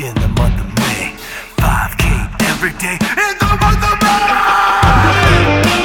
[0.00, 1.14] in the month of May.
[1.56, 4.00] 5K every day in the month of
[5.76, 5.81] May.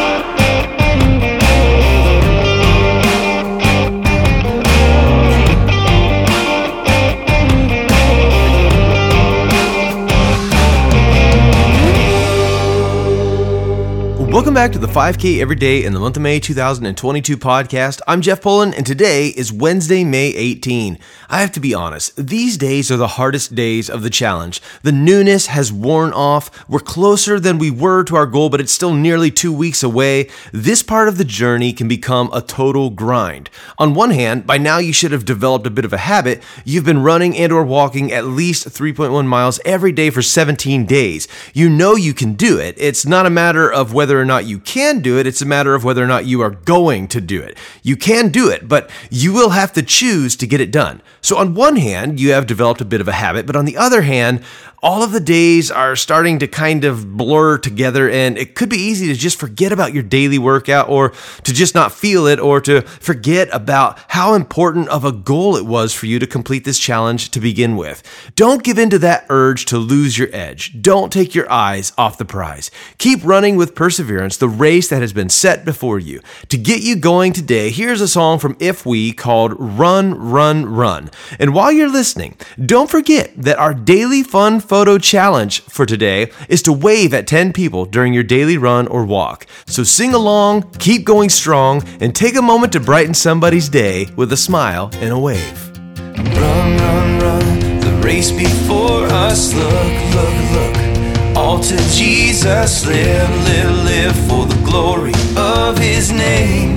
[14.47, 17.99] Welcome back to the 5K Every Day in the month of May 2022 podcast.
[18.07, 20.97] I'm Jeff Pullen, and today is Wednesday, May 18.
[21.29, 24.61] I have to be honest, these days are the hardest days of the challenge.
[24.83, 26.65] The newness has worn off.
[26.69, 30.29] We're closer than we were to our goal, but it's still nearly two weeks away.
[30.53, 33.49] This part of the journey can become a total grind.
[33.77, 36.41] On one hand, by now you should have developed a bit of a habit.
[36.63, 41.27] You've been running and or walking at least 3.1 miles every day for 17 days.
[41.53, 42.75] You know you can do it.
[42.77, 45.73] It's not a matter of whether or not you can do it, it's a matter
[45.73, 47.57] of whether or not you are going to do it.
[47.83, 51.01] You can do it, but you will have to choose to get it done.
[51.21, 53.77] So, on one hand, you have developed a bit of a habit, but on the
[53.77, 54.43] other hand,
[54.87, 58.77] all of the days are starting to kind of blur together, and it could be
[58.77, 61.11] easy to just forget about your daily workout or
[61.43, 65.65] to just not feel it or to forget about how important of a goal it
[65.65, 68.01] was for you to complete this challenge to begin with.
[68.35, 70.81] Don't give in to that urge to lose your edge.
[70.81, 72.71] Don't take your eyes off the prize.
[72.97, 76.21] Keep running with perseverance the race that has been set before you.
[76.47, 81.11] To get you going today, here's a song from If We called Run, Run, Run.
[81.39, 86.61] And while you're listening, don't forget that our daily fun photo challenge for today is
[86.61, 89.47] to wave at 10 people during your daily run or walk.
[89.65, 94.31] So sing along, keep going strong, and take a moment to brighten somebody's day with
[94.33, 95.59] a smile and a wave.
[95.97, 99.51] Run, run, run, the race before us.
[99.55, 101.35] Look, look, look.
[101.35, 106.75] All to Jesus, live, live, live for the glory of His name.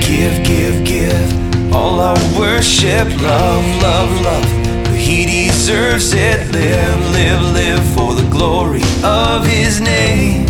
[0.00, 4.61] Give, give, give all our worship, love, love, love.
[5.02, 6.38] He deserves it.
[6.54, 10.46] Live, live, live for the glory of His name.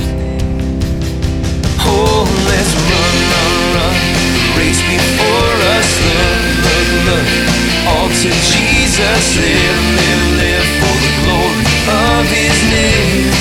[1.81, 3.97] Oh, let's run, run, run.
[4.37, 5.91] The race before us.
[6.05, 7.29] Look, look, look.
[7.89, 9.25] All to Jesus.
[9.41, 13.33] Live, live, live for the glory of His name.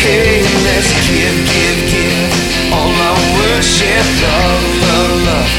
[0.00, 2.72] Hey, let's give, give, give.
[2.72, 5.50] All our worship, love, love, love.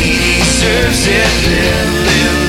[0.00, 1.32] He deserves it.
[1.44, 2.47] Live, live,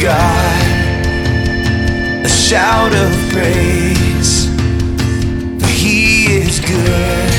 [0.00, 0.64] God,
[2.24, 4.46] a shout of praise.
[5.60, 7.30] For He is good,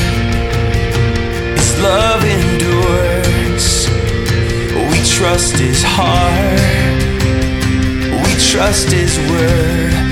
[1.58, 3.88] His love endures.
[4.90, 7.02] We trust His heart,
[8.24, 10.11] we trust His word.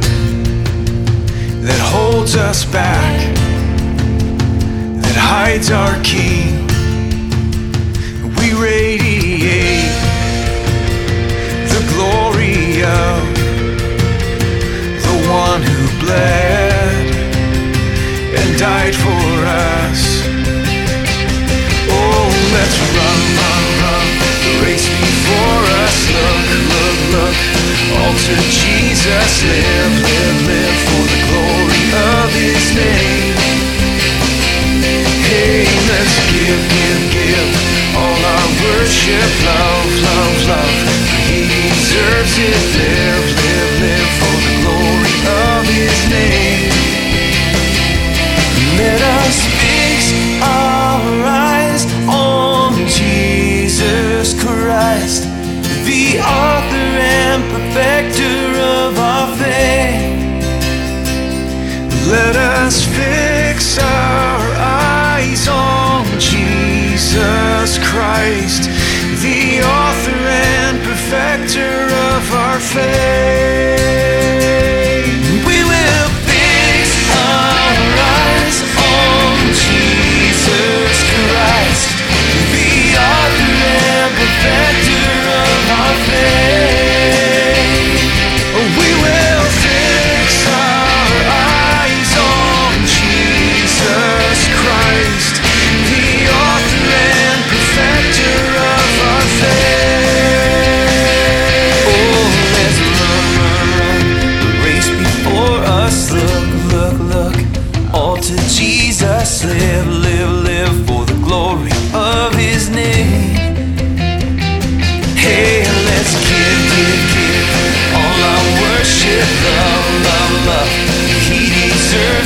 [1.71, 3.15] that holds us back,
[5.03, 6.67] that hides our King.
[8.35, 9.95] We radiate
[11.71, 13.19] the glory of
[15.07, 17.07] the one who bled
[18.35, 19.31] and died for
[19.71, 19.99] us.
[21.87, 24.07] Oh, let's run, run, run.
[24.43, 25.95] The race before us.
[26.19, 27.37] Look, look, look.
[28.11, 29.43] To Jesus.
[29.43, 30.50] Live, live, live
[36.57, 37.51] give, give.
[37.95, 40.77] All our worship, love, love, love.
[41.27, 42.57] He deserves it.
[42.77, 43.40] Live
[67.91, 68.40] Jesus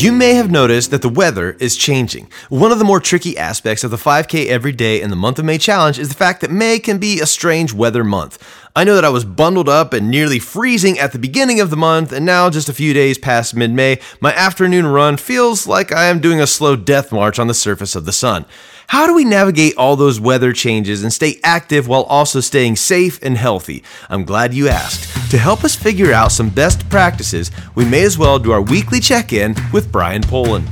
[0.00, 2.30] You may have noticed that the weather is changing.
[2.48, 5.44] One of the more tricky aspects of the 5K every day in the month of
[5.44, 8.42] May challenge is the fact that May can be a strange weather month.
[8.74, 11.76] I know that I was bundled up and nearly freezing at the beginning of the
[11.76, 15.92] month, and now, just a few days past mid May, my afternoon run feels like
[15.92, 18.46] I am doing a slow death march on the surface of the sun.
[18.90, 23.22] How do we navigate all those weather changes and stay active while also staying safe
[23.22, 23.84] and healthy?
[24.08, 25.30] I'm glad you asked.
[25.30, 28.98] To help us figure out some best practices, we may as well do our weekly
[28.98, 30.66] check in with Brian Polen.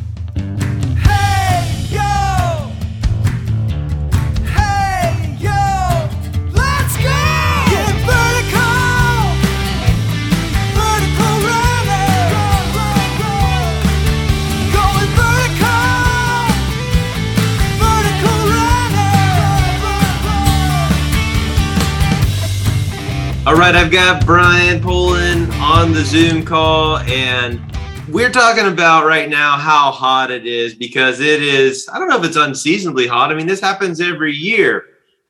[23.49, 27.59] All right, I've got Brian Polen on the Zoom call, and
[28.06, 32.19] we're talking about right now how hot it is because it is, I don't know
[32.19, 33.33] if it's unseasonably hot.
[33.33, 34.85] I mean, this happens every year,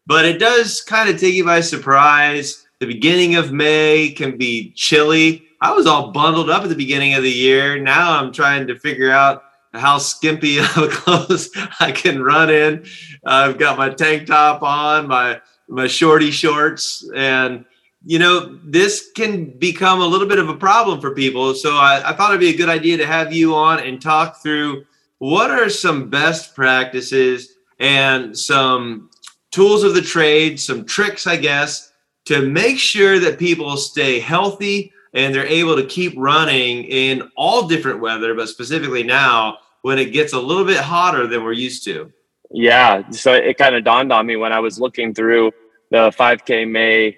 [0.05, 2.67] but it does kind of take you by surprise.
[2.81, 5.45] The beginning of May can be chilly.
[5.61, 7.81] I was all bundled up at the beginning of the year.
[7.81, 9.45] Now I'm trying to figure out
[9.75, 12.85] how skimpy of clothes I can run in.
[13.25, 17.65] I've got my tank top on, my my shorty shorts, and
[18.09, 21.53] you know, this can become a little bit of a problem for people.
[21.53, 24.43] So I, I, thought it'd be a good idea to have you on and talk
[24.43, 24.87] through
[25.19, 29.11] what are some best practices and some
[29.51, 31.93] tools of the trade, some tricks, I guess,
[32.25, 37.69] to make sure that people stay healthy and they're able to keep running in all
[37.69, 41.85] different weather, but specifically now when it gets a little bit hotter than we're used
[41.85, 42.11] to.
[42.51, 43.11] Yeah.
[43.11, 45.53] So it kind of dawned on me when I was looking through
[45.91, 47.15] the 5K May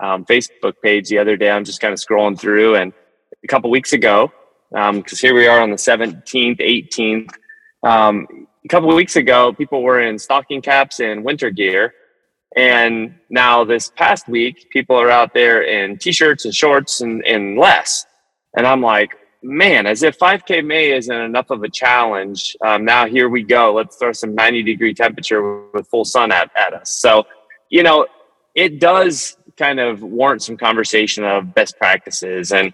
[0.00, 1.50] um, Facebook page the other day.
[1.50, 2.92] I'm just kind of scrolling through, and
[3.42, 4.32] a couple weeks ago,
[4.70, 7.30] because um, here we are on the 17th, 18th.
[7.82, 11.94] Um, a couple weeks ago, people were in stocking caps and winter gear,
[12.56, 17.58] and now this past week, people are out there in t-shirts and shorts and, and
[17.58, 18.06] less.
[18.56, 19.10] And I'm like,
[19.42, 22.56] man, as if 5K May isn't enough of a challenge.
[22.64, 23.74] Um, now here we go.
[23.74, 26.98] Let's throw some 90 degree temperature with full sun at, at us.
[26.98, 27.24] So,
[27.70, 28.06] you know,
[28.54, 32.52] it does kind of warrant some conversation of best practices.
[32.52, 32.68] And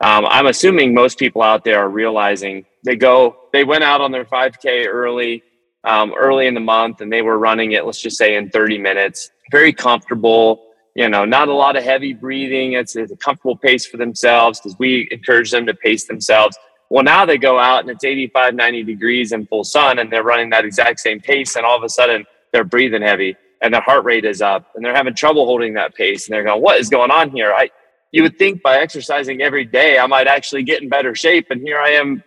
[0.00, 4.12] um, I'm assuming most people out there are realizing they go, they went out on
[4.12, 5.42] their 5K early,
[5.84, 8.78] um, early in the month, and they were running it, let's just say in 30
[8.78, 10.62] minutes, very comfortable.
[10.94, 12.72] You know, not a lot of heavy breathing.
[12.72, 16.56] It's, it's a comfortable pace for themselves because we encourage them to pace themselves.
[16.88, 20.22] Well, now they go out and it's 85, 90 degrees in full sun and they're
[20.22, 21.56] running that exact same pace.
[21.56, 24.84] And all of a sudden they're breathing heavy and their heart rate is up and
[24.84, 27.52] they're having trouble holding that pace and they're going what is going on here?
[27.52, 27.70] I
[28.12, 31.60] you would think by exercising every day i might actually get in better shape and
[31.60, 32.22] here i am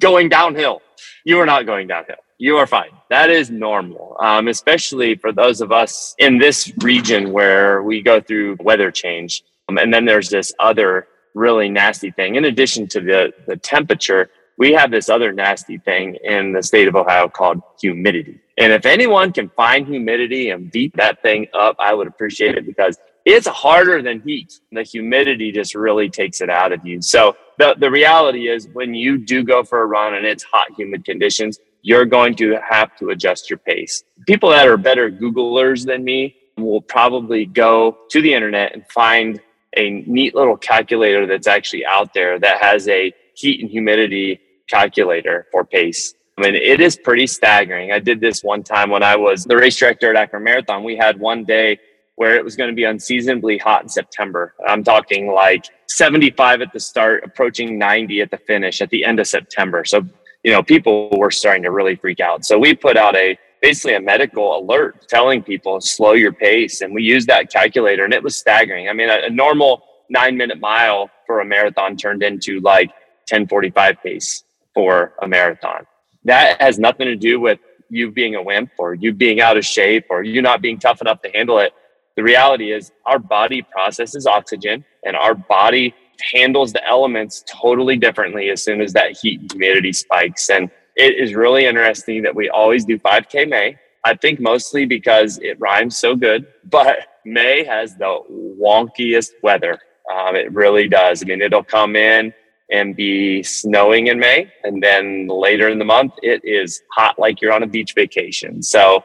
[0.00, 0.80] going downhill.
[1.24, 2.22] You are not going downhill.
[2.38, 2.90] You are fine.
[3.10, 8.20] That is normal um, especially for those of us in this region where we go
[8.20, 12.34] through weather change um, and then there's this other really nasty thing.
[12.34, 16.88] In addition to the the temperature we have this other nasty thing in the state
[16.88, 21.76] of ohio called humidity and if anyone can find humidity and beat that thing up,
[21.78, 24.58] I would appreciate it because it's harder than heat.
[24.72, 27.00] The humidity just really takes it out of you.
[27.00, 30.66] So the, the reality is when you do go for a run and it's hot,
[30.76, 34.02] humid conditions, you're going to have to adjust your pace.
[34.26, 39.40] People that are better Googlers than me will probably go to the internet and find
[39.76, 45.46] a neat little calculator that's actually out there that has a heat and humidity calculator
[45.50, 46.14] for pace.
[46.38, 47.90] I mean, it is pretty staggering.
[47.90, 50.84] I did this one time when I was the race director at Akron Marathon.
[50.84, 51.80] We had one day
[52.14, 54.54] where it was going to be unseasonably hot in September.
[54.66, 59.18] I'm talking like 75 at the start, approaching 90 at the finish at the end
[59.18, 59.84] of September.
[59.84, 60.06] So,
[60.44, 62.44] you know, people were starting to really freak out.
[62.44, 66.82] So we put out a basically a medical alert telling people slow your pace.
[66.82, 68.88] And we used that calculator and it was staggering.
[68.88, 72.88] I mean, a, a normal nine minute mile for a marathon turned into like
[73.28, 74.44] 1045 pace
[74.78, 75.84] for a marathon
[76.22, 77.58] that has nothing to do with
[77.90, 81.00] you being a wimp or you being out of shape or you not being tough
[81.00, 81.72] enough to handle it.
[82.16, 85.96] The reality is our body processes oxygen and our body
[86.32, 90.48] handles the elements totally differently as soon as that heat and humidity spikes.
[90.48, 93.76] And it is really interesting that we always do 5K May.
[94.04, 99.76] I think mostly because it rhymes so good, but May has the wonkiest weather.
[100.14, 101.20] Um, it really does.
[101.22, 102.32] I mean, it'll come in
[102.70, 104.52] and be snowing in May.
[104.64, 108.62] And then later in the month, it is hot like you're on a beach vacation.
[108.62, 109.04] So,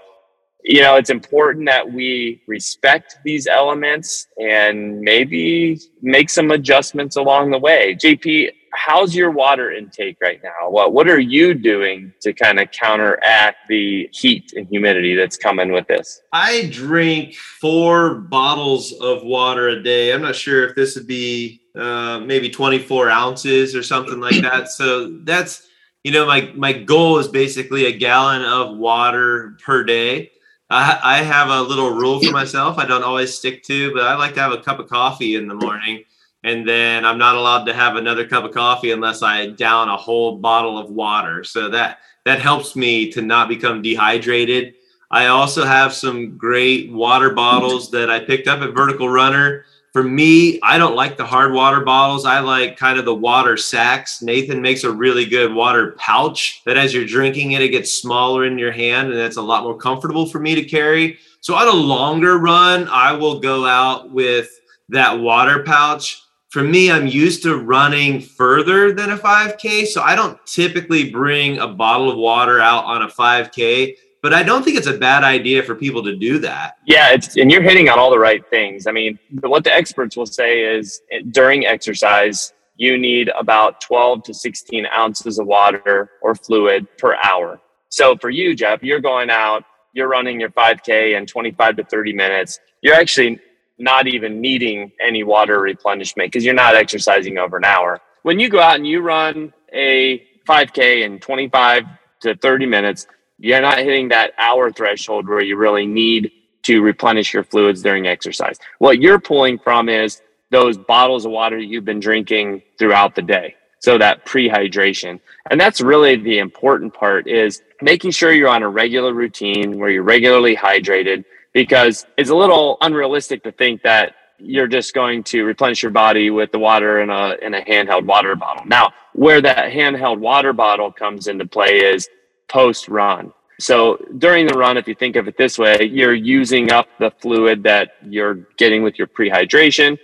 [0.63, 7.51] you know, it's important that we respect these elements and maybe make some adjustments along
[7.51, 7.95] the way.
[7.95, 10.69] JP, how's your water intake right now?
[10.69, 15.71] What what are you doing to kind of counteract the heat and humidity that's coming
[15.71, 16.21] with this?
[16.31, 20.13] I drink four bottles of water a day.
[20.13, 24.69] I'm not sure if this would be uh, maybe 24 ounces or something like that.
[24.73, 25.67] So that's
[26.03, 30.31] you know my my goal is basically a gallon of water per day.
[30.69, 32.77] I, I have a little rule for myself.
[32.77, 35.47] I don't always stick to, but I like to have a cup of coffee in
[35.47, 36.03] the morning,
[36.43, 39.97] and then I'm not allowed to have another cup of coffee unless I down a
[39.97, 41.43] whole bottle of water.
[41.43, 44.73] So that that helps me to not become dehydrated.
[45.11, 49.65] I also have some great water bottles that I picked up at Vertical Runner.
[49.93, 52.25] For me, I don't like the hard water bottles.
[52.25, 54.23] I like kind of the water sacks.
[54.23, 58.45] Nathan makes a really good water pouch that as you're drinking it, it gets smaller
[58.45, 61.19] in your hand and that's a lot more comfortable for me to carry.
[61.41, 64.49] So on a longer run, I will go out with
[64.89, 66.23] that water pouch.
[66.49, 69.85] For me, I'm used to running further than a 5K.
[69.85, 74.41] So I don't typically bring a bottle of water out on a 5K but I
[74.41, 76.77] don't think it's a bad idea for people to do that.
[76.87, 78.87] Yeah, it's and you're hitting on all the right things.
[78.87, 84.23] I mean, what the experts will say is eh, during exercise, you need about 12
[84.23, 87.59] to 16 ounces of water or fluid per hour.
[87.89, 92.13] So for you, Jeff, you're going out, you're running your 5K in 25 to 30
[92.13, 92.59] minutes.
[92.81, 93.39] You're actually
[93.77, 97.99] not even needing any water replenishment because you're not exercising over an hour.
[98.21, 101.83] When you go out and you run a 5K in 25
[102.21, 103.05] to 30 minutes,
[103.43, 106.31] you're not hitting that hour threshold where you really need
[106.63, 108.57] to replenish your fluids during exercise.
[108.79, 113.21] What you're pulling from is those bottles of water that you've been drinking throughout the
[113.21, 113.55] day.
[113.79, 115.19] So that prehydration.
[115.51, 119.89] And that's really the important part is making sure you're on a regular routine where
[119.89, 125.43] you're regularly hydrated because it's a little unrealistic to think that you're just going to
[125.43, 128.65] replenish your body with the water in a in a handheld water bottle.
[128.65, 132.07] Now, where that handheld water bottle comes into play is
[132.47, 133.33] post run.
[133.59, 137.11] So during the run, if you think of it this way, you're using up the
[137.11, 139.97] fluid that you're getting with your prehydration.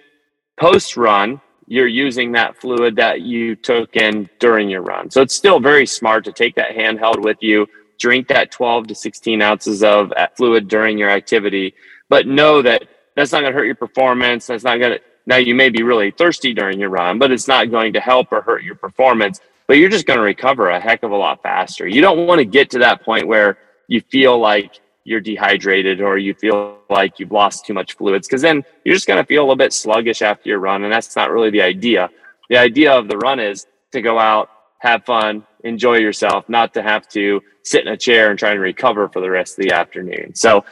[0.57, 5.09] Post run, you're using that fluid that you took in during your run.
[5.09, 7.67] So it's still very smart to take that handheld with you,
[7.97, 11.73] drink that 12 to 16 ounces of fluid during your activity,
[12.07, 14.47] but know that that's not going to hurt your performance.
[14.47, 17.47] That's not going to, now you may be really thirsty during your run, but it's
[17.47, 20.79] not going to help or hurt your performance but you're just going to recover a
[20.79, 21.87] heck of a lot faster.
[21.87, 26.17] You don't want to get to that point where you feel like you're dehydrated or
[26.17, 29.43] you feel like you've lost too much fluids because then you're just going to feel
[29.43, 30.85] a little bit sluggish after your run.
[30.85, 32.09] And that's not really the idea.
[32.49, 34.49] The idea of the run is to go out,
[34.79, 38.59] have fun, enjoy yourself, not to have to sit in a chair and try and
[38.59, 40.33] recover for the rest of the afternoon.
[40.33, 40.65] So,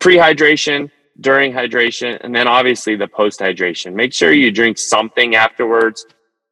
[0.00, 0.90] pre hydration,
[1.20, 3.94] during hydration, and then obviously the post hydration.
[3.94, 6.04] Make sure you drink something afterwards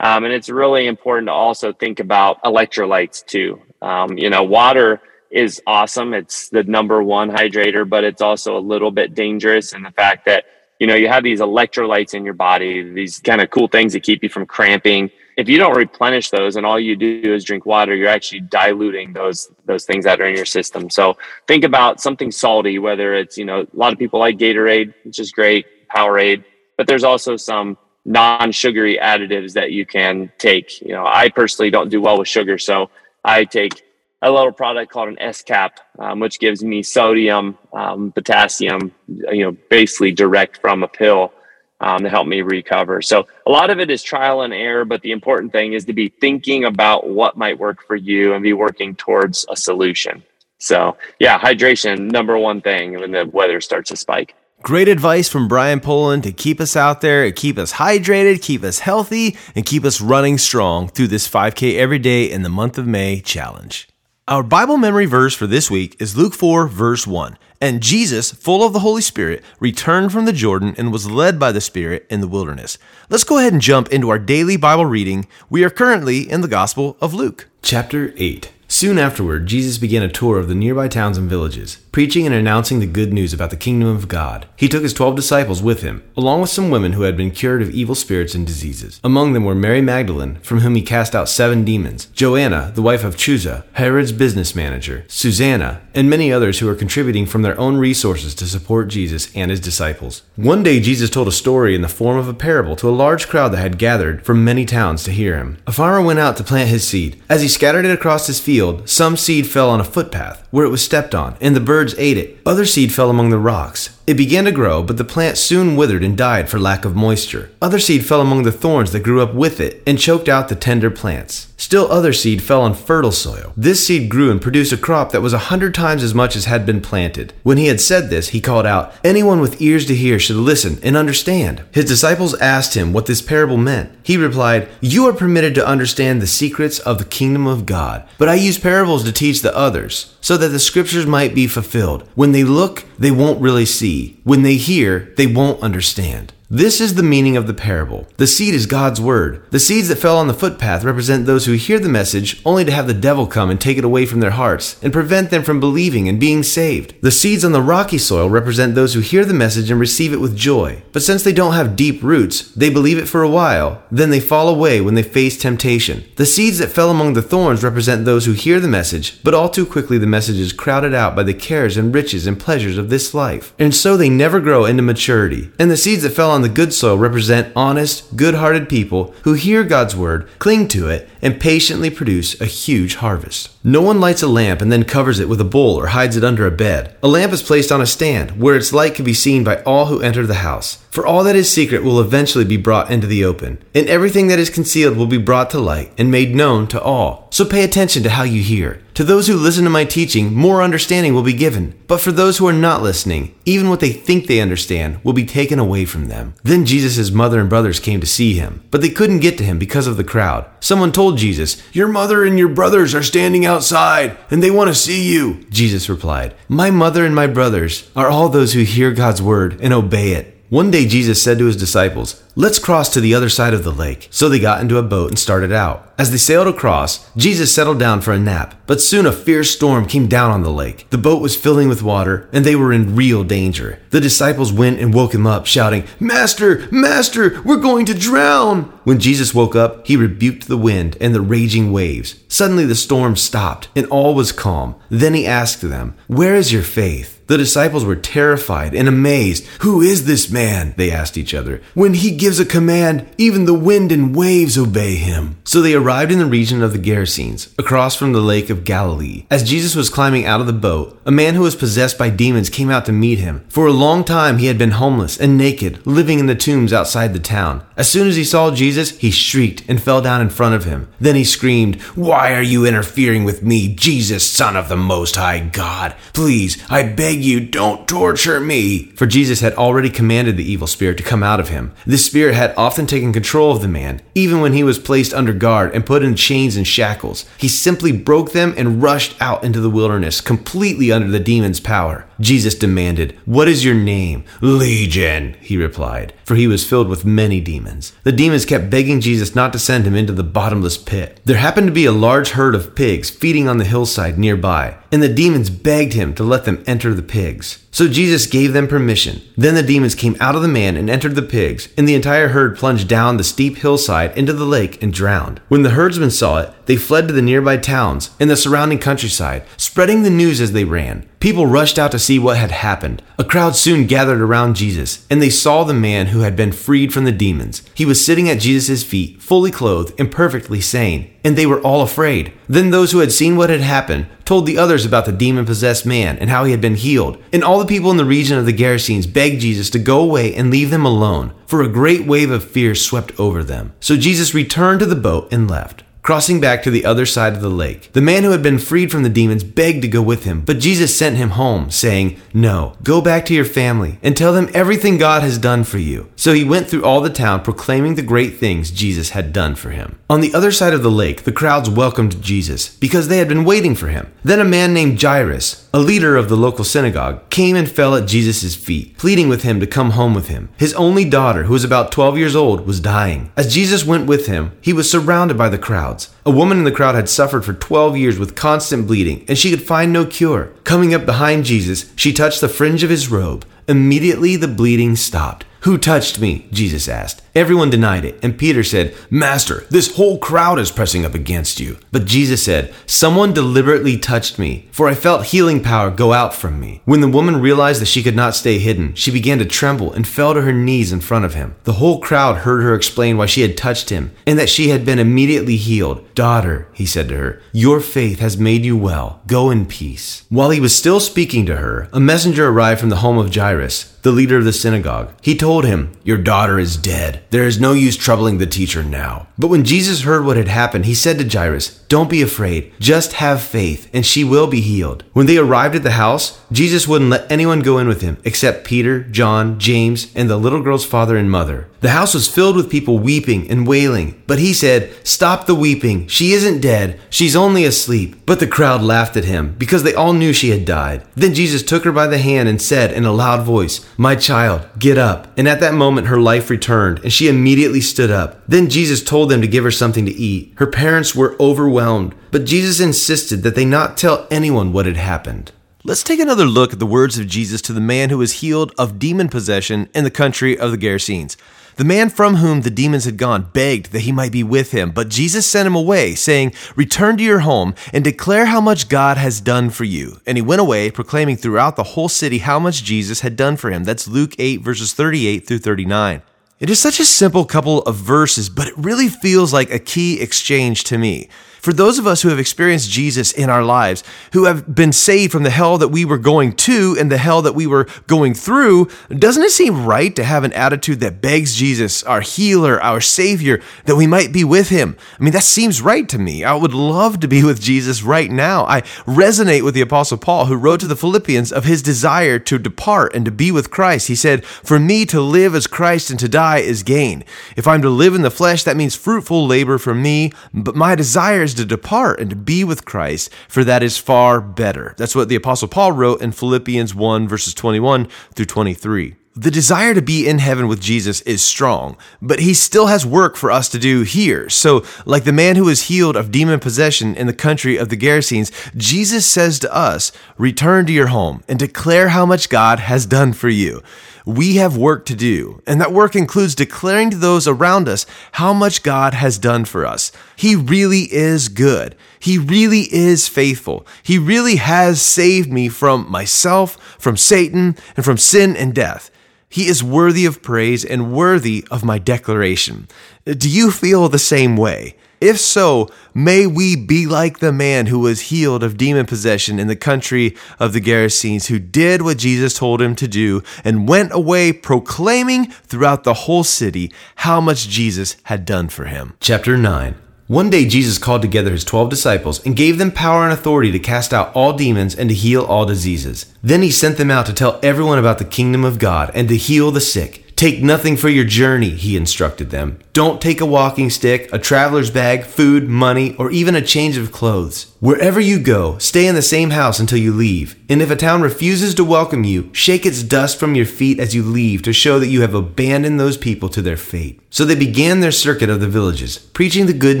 [0.04, 3.60] um, and it's really important to also think about electrolytes too.
[3.80, 6.12] Um, you know, water is awesome.
[6.12, 10.26] It's the number one hydrator, but it's also a little bit dangerous in the fact
[10.26, 10.44] that,
[10.78, 14.02] you know, you have these electrolytes in your body, these kind of cool things that
[14.02, 15.10] keep you from cramping.
[15.38, 19.14] If you don't replenish those and all you do is drink water, you're actually diluting
[19.14, 20.90] those those things that are in your system.
[20.90, 21.16] So
[21.48, 25.18] think about something salty, whether it's, you know, a lot of people like Gatorade, which
[25.18, 26.44] is great, Powerade,
[26.76, 30.80] but there's also some non-sugary additives that you can take.
[30.80, 32.90] You know, I personally don't do well with sugar, so
[33.24, 33.82] I take
[34.22, 39.56] a little product called an S-Cap, um, which gives me sodium, um, potassium, you know,
[39.68, 41.32] basically direct from a pill
[41.80, 43.02] um, to help me recover.
[43.02, 45.92] So a lot of it is trial and error, but the important thing is to
[45.92, 50.22] be thinking about what might work for you and be working towards a solution.
[50.58, 54.34] So yeah, hydration, number one thing when the weather starts to spike.
[54.64, 58.78] Great advice from Brian Polen to keep us out there, keep us hydrated, keep us
[58.78, 62.86] healthy, and keep us running strong through this 5K every day in the month of
[62.86, 63.90] May challenge.
[64.26, 67.36] Our Bible memory verse for this week is Luke 4, verse 1.
[67.60, 71.52] And Jesus, full of the Holy Spirit, returned from the Jordan and was led by
[71.52, 72.78] the Spirit in the wilderness.
[73.10, 75.26] Let's go ahead and jump into our daily Bible reading.
[75.50, 78.50] We are currently in the Gospel of Luke, chapter 8.
[78.74, 82.80] Soon afterward, Jesus began a tour of the nearby towns and villages, preaching and announcing
[82.80, 84.48] the good news about the kingdom of God.
[84.56, 87.62] He took his twelve disciples with him, along with some women who had been cured
[87.62, 89.00] of evil spirits and diseases.
[89.04, 93.04] Among them were Mary Magdalene, from whom he cast out seven demons, Joanna, the wife
[93.04, 97.76] of Chuza, Herod's business manager, Susanna, and many others who were contributing from their own
[97.76, 100.24] resources to support Jesus and his disciples.
[100.34, 103.28] One day, Jesus told a story in the form of a parable to a large
[103.28, 105.58] crowd that had gathered from many towns to hear him.
[105.64, 107.22] A farmer went out to plant his seed.
[107.28, 110.70] As he scattered it across his field, some seed fell on a footpath where it
[110.70, 112.38] was stepped on, and the birds ate it.
[112.44, 113.93] Other seed fell among the rocks.
[114.06, 117.50] It began to grow, but the plant soon withered and died for lack of moisture.
[117.62, 120.54] Other seed fell among the thorns that grew up with it and choked out the
[120.54, 121.48] tender plants.
[121.56, 123.54] Still other seed fell on fertile soil.
[123.56, 126.44] This seed grew and produced a crop that was a hundred times as much as
[126.44, 127.32] had been planted.
[127.42, 130.78] When he had said this, he called out, Anyone with ears to hear should listen
[130.82, 131.62] and understand.
[131.72, 133.90] His disciples asked him what this parable meant.
[134.02, 138.28] He replied, You are permitted to understand the secrets of the kingdom of God, but
[138.28, 142.02] I use parables to teach the others, so that the scriptures might be fulfilled.
[142.14, 144.18] When they look, they won't really see.
[144.24, 146.32] When they hear, they won't understand.
[146.54, 148.06] This is the meaning of the parable.
[148.16, 149.42] The seed is God's word.
[149.50, 152.70] The seeds that fell on the footpath represent those who hear the message only to
[152.70, 155.58] have the devil come and take it away from their hearts and prevent them from
[155.58, 156.94] believing and being saved.
[157.02, 160.20] The seeds on the rocky soil represent those who hear the message and receive it
[160.20, 160.84] with joy.
[160.92, 164.20] But since they don't have deep roots, they believe it for a while, then they
[164.20, 166.04] fall away when they face temptation.
[166.14, 169.48] The seeds that fell among the thorns represent those who hear the message, but all
[169.48, 172.90] too quickly the message is crowded out by the cares and riches and pleasures of
[172.90, 173.52] this life.
[173.58, 175.50] And so they never grow into maturity.
[175.58, 179.32] And the seeds that fell on the good soil represent honest, good hearted people who
[179.32, 183.50] hear God's word, cling to it, and patiently produce a huge harvest.
[183.64, 186.22] No one lights a lamp and then covers it with a bowl or hides it
[186.22, 186.94] under a bed.
[187.02, 189.86] A lamp is placed on a stand where its light can be seen by all
[189.86, 190.84] who enter the house.
[190.90, 194.38] For all that is secret will eventually be brought into the open, and everything that
[194.38, 197.26] is concealed will be brought to light and made known to all.
[197.32, 198.80] So pay attention to how you hear.
[198.94, 201.74] To those who listen to my teaching, more understanding will be given.
[201.88, 205.26] But for those who are not listening, even what they think they understand will be
[205.26, 206.34] taken away from them.
[206.44, 209.58] Then Jesus' mother and brothers came to see him, but they couldn't get to him
[209.58, 210.48] because of the crowd.
[210.60, 214.74] Someone told Jesus, Your mother and your brothers are standing outside, and they want to
[214.74, 215.44] see you.
[215.50, 219.72] Jesus replied, My mother and my brothers are all those who hear God's word and
[219.72, 220.33] obey it.
[220.50, 223.72] One day Jesus said to his disciples, Let's cross to the other side of the
[223.72, 224.08] lake.
[224.10, 225.92] So they got into a boat and started out.
[225.96, 229.86] As they sailed across, Jesus settled down for a nap, but soon a fierce storm
[229.86, 230.90] came down on the lake.
[230.90, 233.80] The boat was filling with water, and they were in real danger.
[233.90, 238.64] The disciples went and woke him up, shouting, Master, Master, we're going to drown!
[238.84, 242.16] When Jesus woke up, he rebuked the wind and the raging waves.
[242.28, 244.74] Suddenly the storm stopped, and all was calm.
[244.90, 247.13] Then he asked them, Where is your faith?
[247.26, 249.46] The disciples were terrified and amazed.
[249.60, 250.74] Who is this man?
[250.76, 251.62] They asked each other.
[251.74, 255.36] When he gives a command, even the wind and waves obey him.
[255.44, 259.26] So they arrived in the region of the Gerasenes, across from the lake of Galilee.
[259.30, 262.50] As Jesus was climbing out of the boat, a man who was possessed by demons
[262.50, 263.44] came out to meet him.
[263.48, 267.12] For a long time he had been homeless and naked, living in the tombs outside
[267.12, 267.64] the town.
[267.76, 270.88] As soon as he saw Jesus, he shrieked and fell down in front of him.
[271.00, 275.40] Then he screamed, Why are you interfering with me, Jesus, Son of the Most High
[275.40, 275.94] God?
[276.12, 278.86] Please, I beg you, don't torture me.
[278.96, 281.72] For Jesus had already commanded the evil spirit to come out of him.
[281.86, 285.32] This spirit had often taken control of the man, even when he was placed under
[285.32, 287.26] guard and put in chains and shackles.
[287.38, 292.06] He simply broke them and rushed out into the wilderness, completely under the demon's power.
[292.20, 294.24] Jesus demanded, What is your name?
[294.40, 297.92] Legion, he replied, for he was filled with many demons.
[298.04, 301.20] The demons kept begging Jesus not to send him into the bottomless pit.
[301.24, 305.02] There happened to be a large herd of pigs feeding on the hillside nearby, and
[305.02, 307.64] the demons begged him to let them enter the pigs.
[307.70, 309.22] So Jesus gave them permission.
[309.36, 312.28] Then the demons came out of the man and entered the pigs, and the entire
[312.28, 315.40] herd plunged down the steep hillside into the lake and drowned.
[315.48, 319.44] When the herdsmen saw it, they fled to the nearby towns and the surrounding countryside,
[319.56, 321.08] spreading the news as they ran.
[321.24, 323.02] People rushed out to see what had happened.
[323.18, 326.92] A crowd soon gathered around Jesus, and they saw the man who had been freed
[326.92, 327.62] from the demons.
[327.72, 331.80] He was sitting at Jesus' feet, fully clothed and perfectly sane, and they were all
[331.80, 332.34] afraid.
[332.46, 335.86] Then those who had seen what had happened told the others about the demon possessed
[335.86, 337.16] man and how he had been healed.
[337.32, 340.34] And all the people in the region of the Gerasenes begged Jesus to go away
[340.34, 343.72] and leave them alone, for a great wave of fear swept over them.
[343.80, 345.84] So Jesus returned to the boat and left.
[346.04, 348.92] Crossing back to the other side of the lake, the man who had been freed
[348.92, 352.74] from the demons begged to go with him, but Jesus sent him home, saying, No,
[352.82, 356.10] go back to your family and tell them everything God has done for you.
[356.14, 359.70] So he went through all the town proclaiming the great things Jesus had done for
[359.70, 359.98] him.
[360.10, 363.46] On the other side of the lake, the crowds welcomed Jesus because they had been
[363.46, 364.12] waiting for him.
[364.22, 368.06] Then a man named Jairus, a leader of the local synagogue, came and fell at
[368.06, 370.50] Jesus' feet, pleading with him to come home with him.
[370.58, 373.32] His only daughter, who was about 12 years old, was dying.
[373.38, 376.14] As Jesus went with him, he was surrounded by the crowd crowds.
[376.26, 379.50] A woman in the crowd had suffered for 12 years with constant bleeding, and she
[379.50, 380.50] could find no cure.
[380.64, 383.44] Coming up behind Jesus, she touched the fringe of his robe.
[383.68, 385.46] Immediately the bleeding stopped.
[385.64, 386.46] Who touched me?
[386.52, 387.22] Jesus asked.
[387.34, 391.78] Everyone denied it, and Peter said, Master, this whole crowd is pressing up against you.
[391.90, 396.60] But Jesus said, Someone deliberately touched me, for I felt healing power go out from
[396.60, 396.82] me.
[396.84, 400.06] When the woman realized that she could not stay hidden, she began to tremble and
[400.06, 401.54] fell to her knees in front of him.
[401.64, 404.84] The whole crowd heard her explain why she had touched him, and that she had
[404.84, 406.14] been immediately healed.
[406.14, 409.22] Daughter, he said to her, your faith has made you well.
[409.26, 410.26] Go in peace.
[410.28, 413.93] While he was still speaking to her, a messenger arrived from the home of Jairus,
[414.04, 415.12] the leader of the synagogue.
[415.22, 417.24] He told him, Your daughter is dead.
[417.30, 419.26] There is no use troubling the teacher now.
[419.38, 422.72] But when Jesus heard what had happened, he said to Jairus, Don't be afraid.
[422.78, 425.04] Just have faith, and she will be healed.
[425.14, 428.64] When they arrived at the house, Jesus wouldn't let anyone go in with him except
[428.64, 431.68] Peter, John, James, and the little girl's father and mother.
[431.80, 434.22] The house was filled with people weeping and wailing.
[434.28, 436.06] But he said, Stop the weeping.
[436.06, 437.00] She isn't dead.
[437.10, 438.24] She's only asleep.
[438.24, 441.04] But the crowd laughed at him because they all knew she had died.
[441.14, 444.66] Then Jesus took her by the hand and said in a loud voice, My child,
[444.78, 445.36] get up.
[445.36, 448.40] And at that moment her life returned, and she immediately stood up.
[448.46, 450.54] Then Jesus told them to give her something to eat.
[450.56, 455.52] Her parents were overwhelmed, but Jesus insisted that they not tell anyone what had happened.
[455.86, 458.72] Let's take another look at the words of Jesus to the man who was healed
[458.78, 461.36] of demon possession in the country of the Gerasenes.
[461.76, 464.92] The man from whom the demons had gone begged that he might be with him,
[464.92, 469.18] but Jesus sent him away, saying, Return to your home and declare how much God
[469.18, 470.22] has done for you.
[470.24, 473.70] And he went away, proclaiming throughout the whole city how much Jesus had done for
[473.70, 473.84] him.
[473.84, 476.22] That's Luke 8, verses 38 through 39.
[476.60, 480.18] It is such a simple couple of verses, but it really feels like a key
[480.22, 481.28] exchange to me.
[481.64, 485.32] For those of us who have experienced Jesus in our lives, who have been saved
[485.32, 488.34] from the hell that we were going to and the hell that we were going
[488.34, 493.00] through, doesn't it seem right to have an attitude that begs Jesus, our healer, our
[493.00, 494.94] savior, that we might be with him?
[495.18, 496.44] I mean, that seems right to me.
[496.44, 498.66] I would love to be with Jesus right now.
[498.66, 502.58] I resonate with the Apostle Paul, who wrote to the Philippians of his desire to
[502.58, 504.08] depart and to be with Christ.
[504.08, 507.24] He said, For me to live as Christ and to die is gain.
[507.56, 510.94] If I'm to live in the flesh, that means fruitful labor for me, but my
[510.94, 514.94] desire is to depart and to be with Christ, for that is far better.
[514.96, 519.16] That's what the Apostle Paul wrote in Philippians 1, verses 21 through 23.
[519.36, 523.34] The desire to be in heaven with Jesus is strong, but he still has work
[523.34, 524.48] for us to do here.
[524.48, 527.96] So, like the man who was healed of demon possession in the country of the
[527.96, 533.06] Gerasenes, Jesus says to us, Return to your home and declare how much God has
[533.06, 533.82] done for you.
[534.26, 538.54] We have work to do, and that work includes declaring to those around us how
[538.54, 540.12] much God has done for us.
[540.34, 541.94] He really is good.
[542.18, 543.86] He really is faithful.
[544.02, 549.10] He really has saved me from myself, from Satan, and from sin and death.
[549.50, 552.88] He is worthy of praise and worthy of my declaration.
[553.26, 554.96] Do you feel the same way?
[555.24, 559.68] If so, may we be like the man who was healed of demon possession in
[559.68, 564.12] the country of the Gerasenes, who did what Jesus told him to do and went
[564.12, 569.14] away proclaiming throughout the whole city how much Jesus had done for him.
[569.18, 569.94] Chapter 9
[570.26, 573.78] One day Jesus called together his twelve disciples and gave them power and authority to
[573.78, 576.26] cast out all demons and to heal all diseases.
[576.42, 579.38] Then he sent them out to tell everyone about the kingdom of God and to
[579.38, 580.36] heal the sick.
[580.36, 582.78] Take nothing for your journey, he instructed them.
[582.94, 587.10] Don't take a walking stick, a traveler's bag, food, money, or even a change of
[587.10, 587.74] clothes.
[587.80, 590.54] Wherever you go, stay in the same house until you leave.
[590.68, 594.14] And if a town refuses to welcome you, shake its dust from your feet as
[594.14, 597.20] you leave to show that you have abandoned those people to their fate.
[597.30, 600.00] So they began their circuit of the villages, preaching the good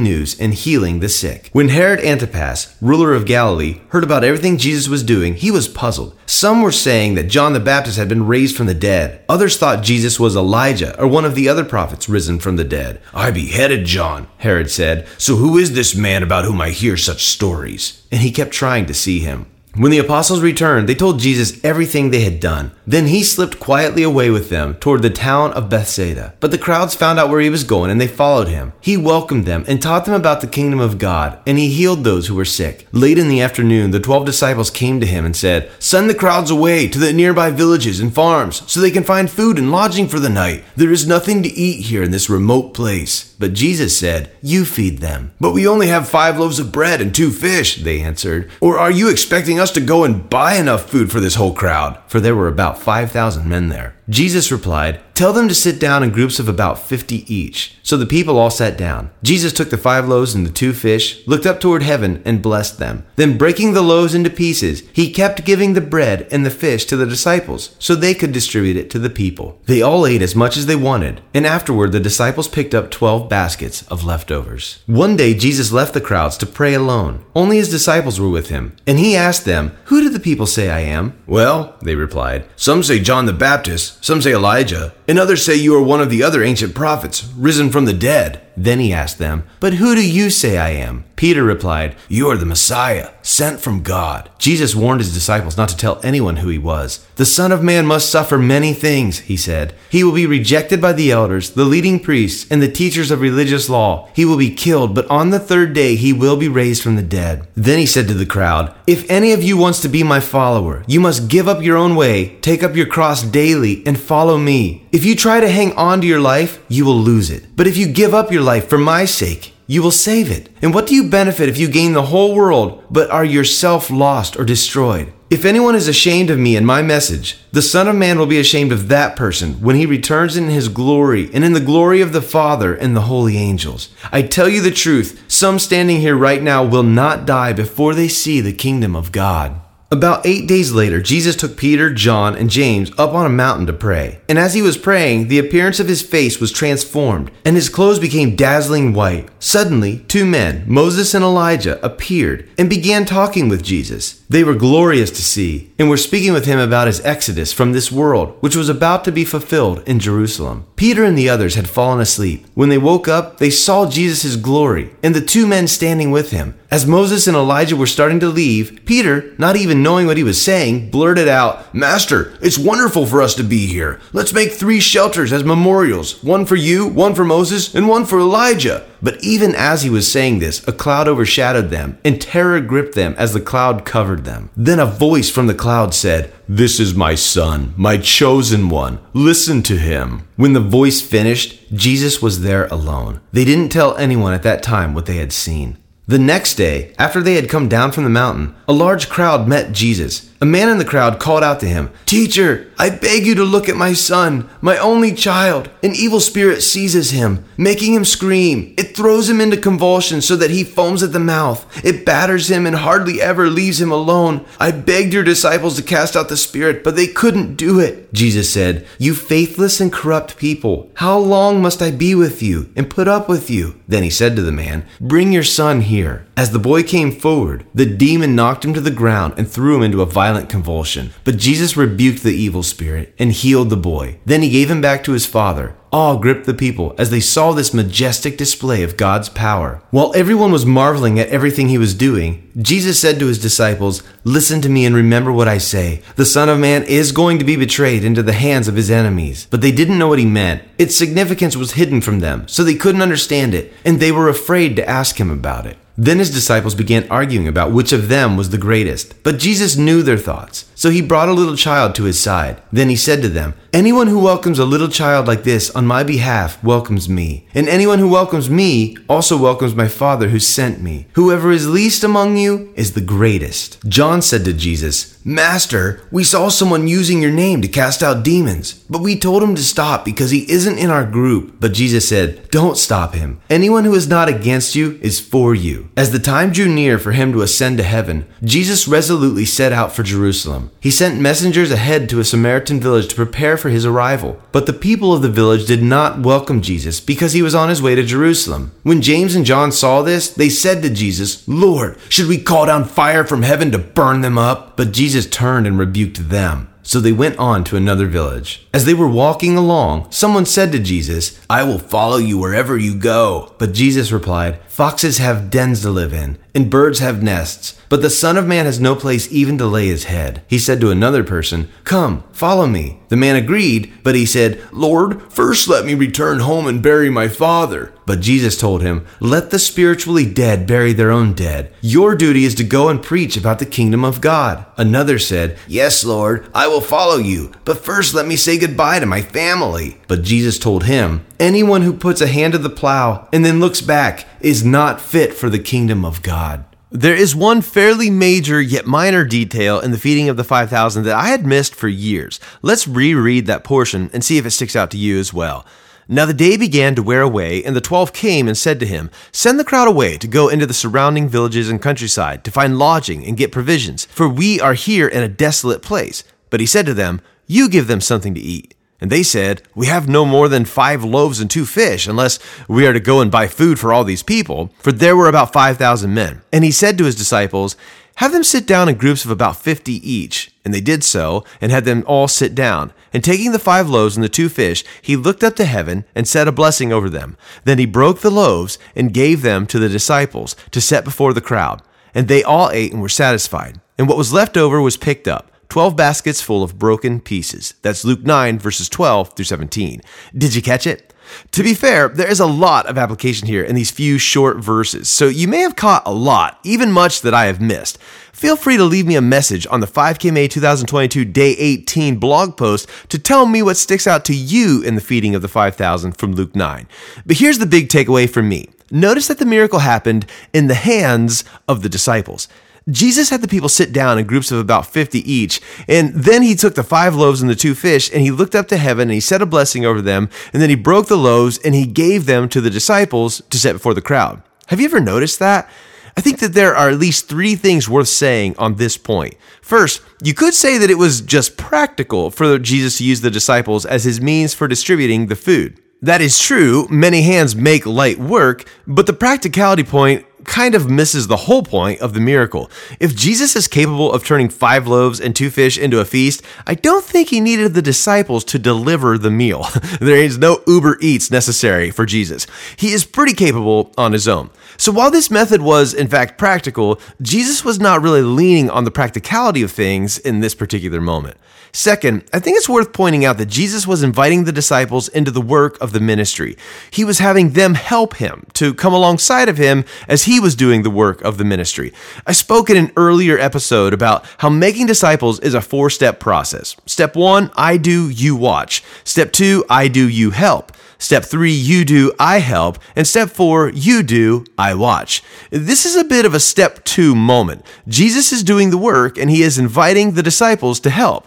[0.00, 1.50] news and healing the sick.
[1.52, 6.16] When Herod Antipas, ruler of Galilee, heard about everything Jesus was doing, he was puzzled.
[6.26, 9.24] Some were saying that John the Baptist had been raised from the dead.
[9.28, 12.83] Others thought Jesus was Elijah or one of the other prophets risen from the dead.
[13.12, 15.06] I beheaded John, Herod said.
[15.18, 18.02] So who is this man about whom I hear such stories?
[18.10, 19.46] And he kept trying to see him.
[19.76, 22.70] When the apostles returned, they told Jesus everything they had done.
[22.86, 26.34] Then he slipped quietly away with them toward the town of Bethsaida.
[26.38, 28.72] But the crowds found out where he was going and they followed him.
[28.80, 32.28] He welcomed them and taught them about the kingdom of God, and he healed those
[32.28, 32.86] who were sick.
[32.92, 36.52] Late in the afternoon, the twelve disciples came to him and said, Send the crowds
[36.52, 40.20] away to the nearby villages and farms so they can find food and lodging for
[40.20, 40.64] the night.
[40.76, 43.34] There is nothing to eat here in this remote place.
[43.38, 45.32] But Jesus said, You feed them.
[45.40, 48.50] But we only have five loaves of bread and two fish, they answered.
[48.60, 51.98] Or are you expecting us to go and buy enough food for this whole crowd?
[52.06, 53.93] For there were about 5,000 men there.
[54.08, 57.76] Jesus replied, Tell them to sit down in groups of about 50 each.
[57.84, 59.10] So the people all sat down.
[59.22, 62.78] Jesus took the five loaves and the two fish, looked up toward heaven, and blessed
[62.78, 63.06] them.
[63.14, 66.96] Then, breaking the loaves into pieces, he kept giving the bread and the fish to
[66.96, 69.60] the disciples so they could distribute it to the people.
[69.66, 73.28] They all ate as much as they wanted, and afterward the disciples picked up 12
[73.28, 74.82] baskets of leftovers.
[74.86, 77.24] One day, Jesus left the crowds to pray alone.
[77.34, 80.70] Only his disciples were with him, and he asked them, Who do the people say
[80.70, 81.16] I am?
[81.26, 85.74] Well, they replied, Some say John the Baptist, some say Elijah, and others say you
[85.74, 88.43] are one of the other ancient prophets, risen from the dead.
[88.56, 91.04] Then he asked them, But who do you say I am?
[91.16, 94.30] Peter replied, You are the Messiah, sent from God.
[94.38, 97.06] Jesus warned his disciples not to tell anyone who he was.
[97.16, 99.74] The Son of Man must suffer many things, he said.
[99.88, 103.68] He will be rejected by the elders, the leading priests, and the teachers of religious
[103.68, 104.08] law.
[104.14, 107.02] He will be killed, but on the third day he will be raised from the
[107.02, 107.46] dead.
[107.54, 110.84] Then he said to the crowd, If any of you wants to be my follower,
[110.86, 114.83] you must give up your own way, take up your cross daily, and follow me.
[114.94, 117.56] If you try to hang on to your life, you will lose it.
[117.56, 120.48] But if you give up your life for my sake, you will save it.
[120.62, 124.38] And what do you benefit if you gain the whole world, but are yourself lost
[124.38, 125.12] or destroyed?
[125.30, 128.38] If anyone is ashamed of me and my message, the Son of Man will be
[128.38, 132.12] ashamed of that person when he returns in his glory and in the glory of
[132.12, 133.88] the Father and the holy angels.
[134.12, 138.06] I tell you the truth, some standing here right now will not die before they
[138.06, 139.60] see the kingdom of God.
[139.94, 143.72] About eight days later, Jesus took Peter, John, and James up on a mountain to
[143.72, 144.18] pray.
[144.28, 148.00] And as he was praying, the appearance of his face was transformed, and his clothes
[148.00, 149.28] became dazzling white.
[149.38, 154.20] Suddenly, two men, Moses and Elijah, appeared and began talking with Jesus.
[154.28, 157.92] They were glorious to see, and were speaking with him about his exodus from this
[157.92, 160.66] world, which was about to be fulfilled in Jerusalem.
[160.74, 162.44] Peter and the others had fallen asleep.
[162.54, 166.56] When they woke up, they saw Jesus' glory, and the two men standing with him.
[166.74, 170.42] As Moses and Elijah were starting to leave, Peter, not even knowing what he was
[170.42, 174.00] saying, blurted out, Master, it's wonderful for us to be here.
[174.12, 178.18] Let's make three shelters as memorials one for you, one for Moses, and one for
[178.18, 178.84] Elijah.
[179.00, 183.14] But even as he was saying this, a cloud overshadowed them, and terror gripped them
[183.16, 184.50] as the cloud covered them.
[184.56, 188.98] Then a voice from the cloud said, This is my son, my chosen one.
[189.12, 190.26] Listen to him.
[190.34, 193.20] When the voice finished, Jesus was there alone.
[193.30, 195.78] They didn't tell anyone at that time what they had seen.
[196.06, 199.72] The next day, after they had come down from the mountain, a large crowd met
[199.72, 200.30] Jesus.
[200.44, 203.66] A man in the crowd called out to him, Teacher, I beg you to look
[203.66, 205.70] at my son, my only child.
[205.82, 208.74] An evil spirit seizes him, making him scream.
[208.76, 211.64] It throws him into convulsions so that he foams at the mouth.
[211.82, 214.44] It batters him and hardly ever leaves him alone.
[214.60, 218.12] I begged your disciples to cast out the spirit, but they couldn't do it.
[218.12, 222.90] Jesus said, You faithless and corrupt people, how long must I be with you and
[222.90, 223.80] put up with you?
[223.88, 226.26] Then he said to the man, Bring your son here.
[226.36, 229.82] As the boy came forward, the demon knocked him to the ground and threw him
[229.82, 231.12] into a violent convulsion.
[231.24, 234.18] But Jesus rebuked the evil spirit and healed the boy.
[234.24, 235.76] Then he gave him back to his father.
[235.94, 239.80] Awe gripped the people as they saw this majestic display of God's power.
[239.90, 244.60] While everyone was marveling at everything he was doing, Jesus said to his disciples, Listen
[244.62, 246.02] to me and remember what I say.
[246.16, 249.46] The Son of Man is going to be betrayed into the hands of his enemies.
[249.50, 250.64] But they didn't know what he meant.
[250.78, 254.74] Its significance was hidden from them, so they couldn't understand it, and they were afraid
[254.74, 255.76] to ask him about it.
[255.96, 259.22] Then his disciples began arguing about which of them was the greatest.
[259.22, 262.60] But Jesus knew their thoughts, so he brought a little child to his side.
[262.72, 266.02] Then he said to them, Anyone who welcomes a little child like this on my
[266.02, 267.46] behalf welcomes me.
[267.54, 271.06] And anyone who welcomes me also welcomes my Father who sent me.
[271.14, 273.82] Whoever is least among you is the greatest.
[273.88, 278.74] John said to Jesus, Master, we saw someone using your name to cast out demons,
[278.90, 281.54] but we told him to stop because he isn't in our group.
[281.60, 283.40] But Jesus said, Don't stop him.
[283.48, 285.88] Anyone who is not against you is for you.
[285.96, 289.92] As the time drew near for him to ascend to heaven, Jesus resolutely set out
[289.92, 290.70] for Jerusalem.
[290.78, 294.38] He sent messengers ahead to a Samaritan village to prepare for his arrival.
[294.52, 297.80] But the people of the village did not welcome Jesus because he was on his
[297.80, 298.72] way to Jerusalem.
[298.82, 302.84] When James and John saw this, they said to Jesus, Lord, should we call down
[302.84, 304.76] fire from heaven to burn them up?
[304.76, 306.68] But Jesus turned and rebuked them.
[306.82, 308.66] So they went on to another village.
[308.74, 312.96] As they were walking along, someone said to Jesus, I will follow you wherever you
[312.96, 313.54] go.
[313.58, 318.10] But Jesus replied, Foxes have dens to live in, and birds have nests, but the
[318.10, 320.42] Son of Man has no place even to lay his head.
[320.48, 322.98] He said to another person, Come, follow me.
[323.08, 327.28] The man agreed, but he said, Lord, first let me return home and bury my
[327.28, 327.92] father.
[328.04, 331.72] But Jesus told him, Let the spiritually dead bury their own dead.
[331.80, 334.66] Your duty is to go and preach about the kingdom of God.
[334.76, 339.06] Another said, Yes, Lord, I will follow you, but first let me say goodbye to
[339.06, 339.98] my family.
[340.08, 343.80] But Jesus told him, Anyone who puts a hand to the plow and then looks
[343.80, 346.64] back is not fit for the kingdom of God.
[346.90, 351.16] There is one fairly major yet minor detail in the feeding of the 5,000 that
[351.16, 352.38] I had missed for years.
[352.62, 355.66] Let's reread that portion and see if it sticks out to you as well.
[356.06, 359.10] Now the day began to wear away, and the twelve came and said to him,
[359.32, 363.24] Send the crowd away to go into the surrounding villages and countryside to find lodging
[363.24, 366.22] and get provisions, for we are here in a desolate place.
[366.50, 368.73] But he said to them, You give them something to eat.
[369.04, 372.86] And they said, We have no more than five loaves and two fish, unless we
[372.86, 374.70] are to go and buy food for all these people.
[374.78, 376.40] For there were about 5,000 men.
[376.50, 377.76] And he said to his disciples,
[378.14, 380.52] Have them sit down in groups of about 50 each.
[380.64, 382.94] And they did so, and had them all sit down.
[383.12, 386.26] And taking the five loaves and the two fish, he looked up to heaven and
[386.26, 387.36] said a blessing over them.
[387.64, 391.42] Then he broke the loaves and gave them to the disciples to set before the
[391.42, 391.82] crowd.
[392.14, 393.82] And they all ate and were satisfied.
[393.98, 397.74] And what was left over was picked up 12 baskets full of broken pieces.
[397.82, 400.00] That's Luke 9, verses 12 through 17.
[400.36, 401.12] Did you catch it?
[401.52, 405.08] To be fair, there is a lot of application here in these few short verses,
[405.08, 407.98] so you may have caught a lot, even much that I have missed.
[408.32, 412.56] Feel free to leave me a message on the 5K May 2022 Day 18 blog
[412.56, 416.12] post to tell me what sticks out to you in the feeding of the 5,000
[416.12, 416.86] from Luke 9.
[417.24, 418.68] But here's the big takeaway for me.
[418.90, 422.48] Notice that the miracle happened in the hands of the disciples.
[422.90, 426.54] Jesus had the people sit down in groups of about 50 each, and then he
[426.54, 429.14] took the five loaves and the two fish, and he looked up to heaven, and
[429.14, 432.26] he said a blessing over them, and then he broke the loaves, and he gave
[432.26, 434.42] them to the disciples to set before the crowd.
[434.66, 435.68] Have you ever noticed that?
[436.16, 439.34] I think that there are at least three things worth saying on this point.
[439.60, 443.84] First, you could say that it was just practical for Jesus to use the disciples
[443.84, 445.80] as his means for distributing the food.
[446.02, 451.26] That is true, many hands make light work, but the practicality point kind of misses
[451.26, 452.70] the whole point of the miracle.
[453.00, 456.74] If Jesus is capable of turning five loaves and two fish into a feast, I
[456.74, 459.66] don't think he needed the disciples to deliver the meal.
[460.00, 462.46] there is no Uber Eats necessary for Jesus.
[462.76, 464.50] He is pretty capable on his own.
[464.76, 468.90] So while this method was in fact practical, Jesus was not really leaning on the
[468.90, 471.36] practicality of things in this particular moment.
[471.76, 475.40] Second, I think it's worth pointing out that Jesus was inviting the disciples into the
[475.40, 476.56] work of the ministry.
[476.92, 480.84] He was having them help him to come alongside of him as he was doing
[480.84, 481.92] the work of the ministry.
[482.28, 486.76] I spoke in an earlier episode about how making disciples is a four step process.
[486.86, 488.84] Step one, I do, you watch.
[489.02, 490.70] Step two, I do, you help.
[490.98, 492.78] Step three, you do, I help.
[492.94, 495.22] And step four, you do, I watch.
[495.50, 497.66] This is a bit of a step two moment.
[497.88, 501.26] Jesus is doing the work and he is inviting the disciples to help.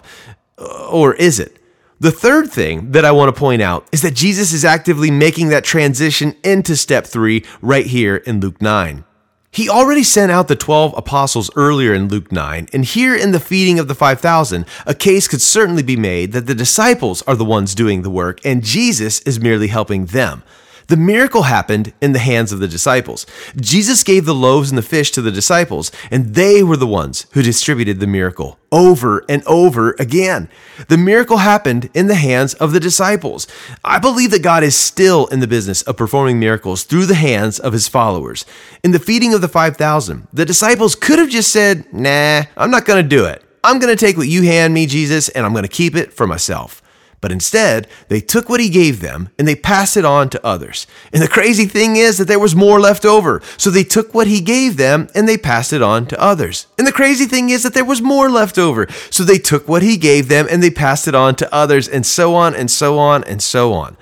[0.57, 1.57] Uh, or is it?
[1.99, 5.49] The third thing that I want to point out is that Jesus is actively making
[5.49, 9.03] that transition into step three right here in Luke 9.
[9.51, 13.39] He already sent out the 12 apostles earlier in Luke 9, and here in the
[13.39, 17.43] feeding of the 5,000, a case could certainly be made that the disciples are the
[17.43, 20.43] ones doing the work and Jesus is merely helping them.
[20.87, 23.25] The miracle happened in the hands of the disciples.
[23.59, 27.27] Jesus gave the loaves and the fish to the disciples, and they were the ones
[27.33, 30.47] who distributed the miracle over and over again.
[30.87, 33.47] The miracle happened in the hands of the disciples.
[33.83, 37.59] I believe that God is still in the business of performing miracles through the hands
[37.59, 38.45] of his followers.
[38.81, 42.85] In the feeding of the 5,000, the disciples could have just said, Nah, I'm not
[42.85, 43.43] going to do it.
[43.61, 46.13] I'm going to take what you hand me, Jesus, and I'm going to keep it
[46.13, 46.81] for myself.
[47.19, 50.85] But instead, they took what he gave them and they passed it on to others.
[51.11, 53.41] And the crazy thing is that there was more left over.
[53.57, 56.67] So they took what he gave them and they passed it on to others.
[56.77, 58.87] And the crazy thing is that there was more left over.
[59.09, 62.05] So they took what he gave them and they passed it on to others and
[62.05, 63.97] so on and so on and so on.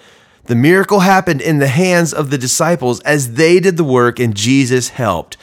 [0.45, 4.35] The miracle happened in the hands of the disciples as they did the work and
[4.35, 5.37] Jesus helped.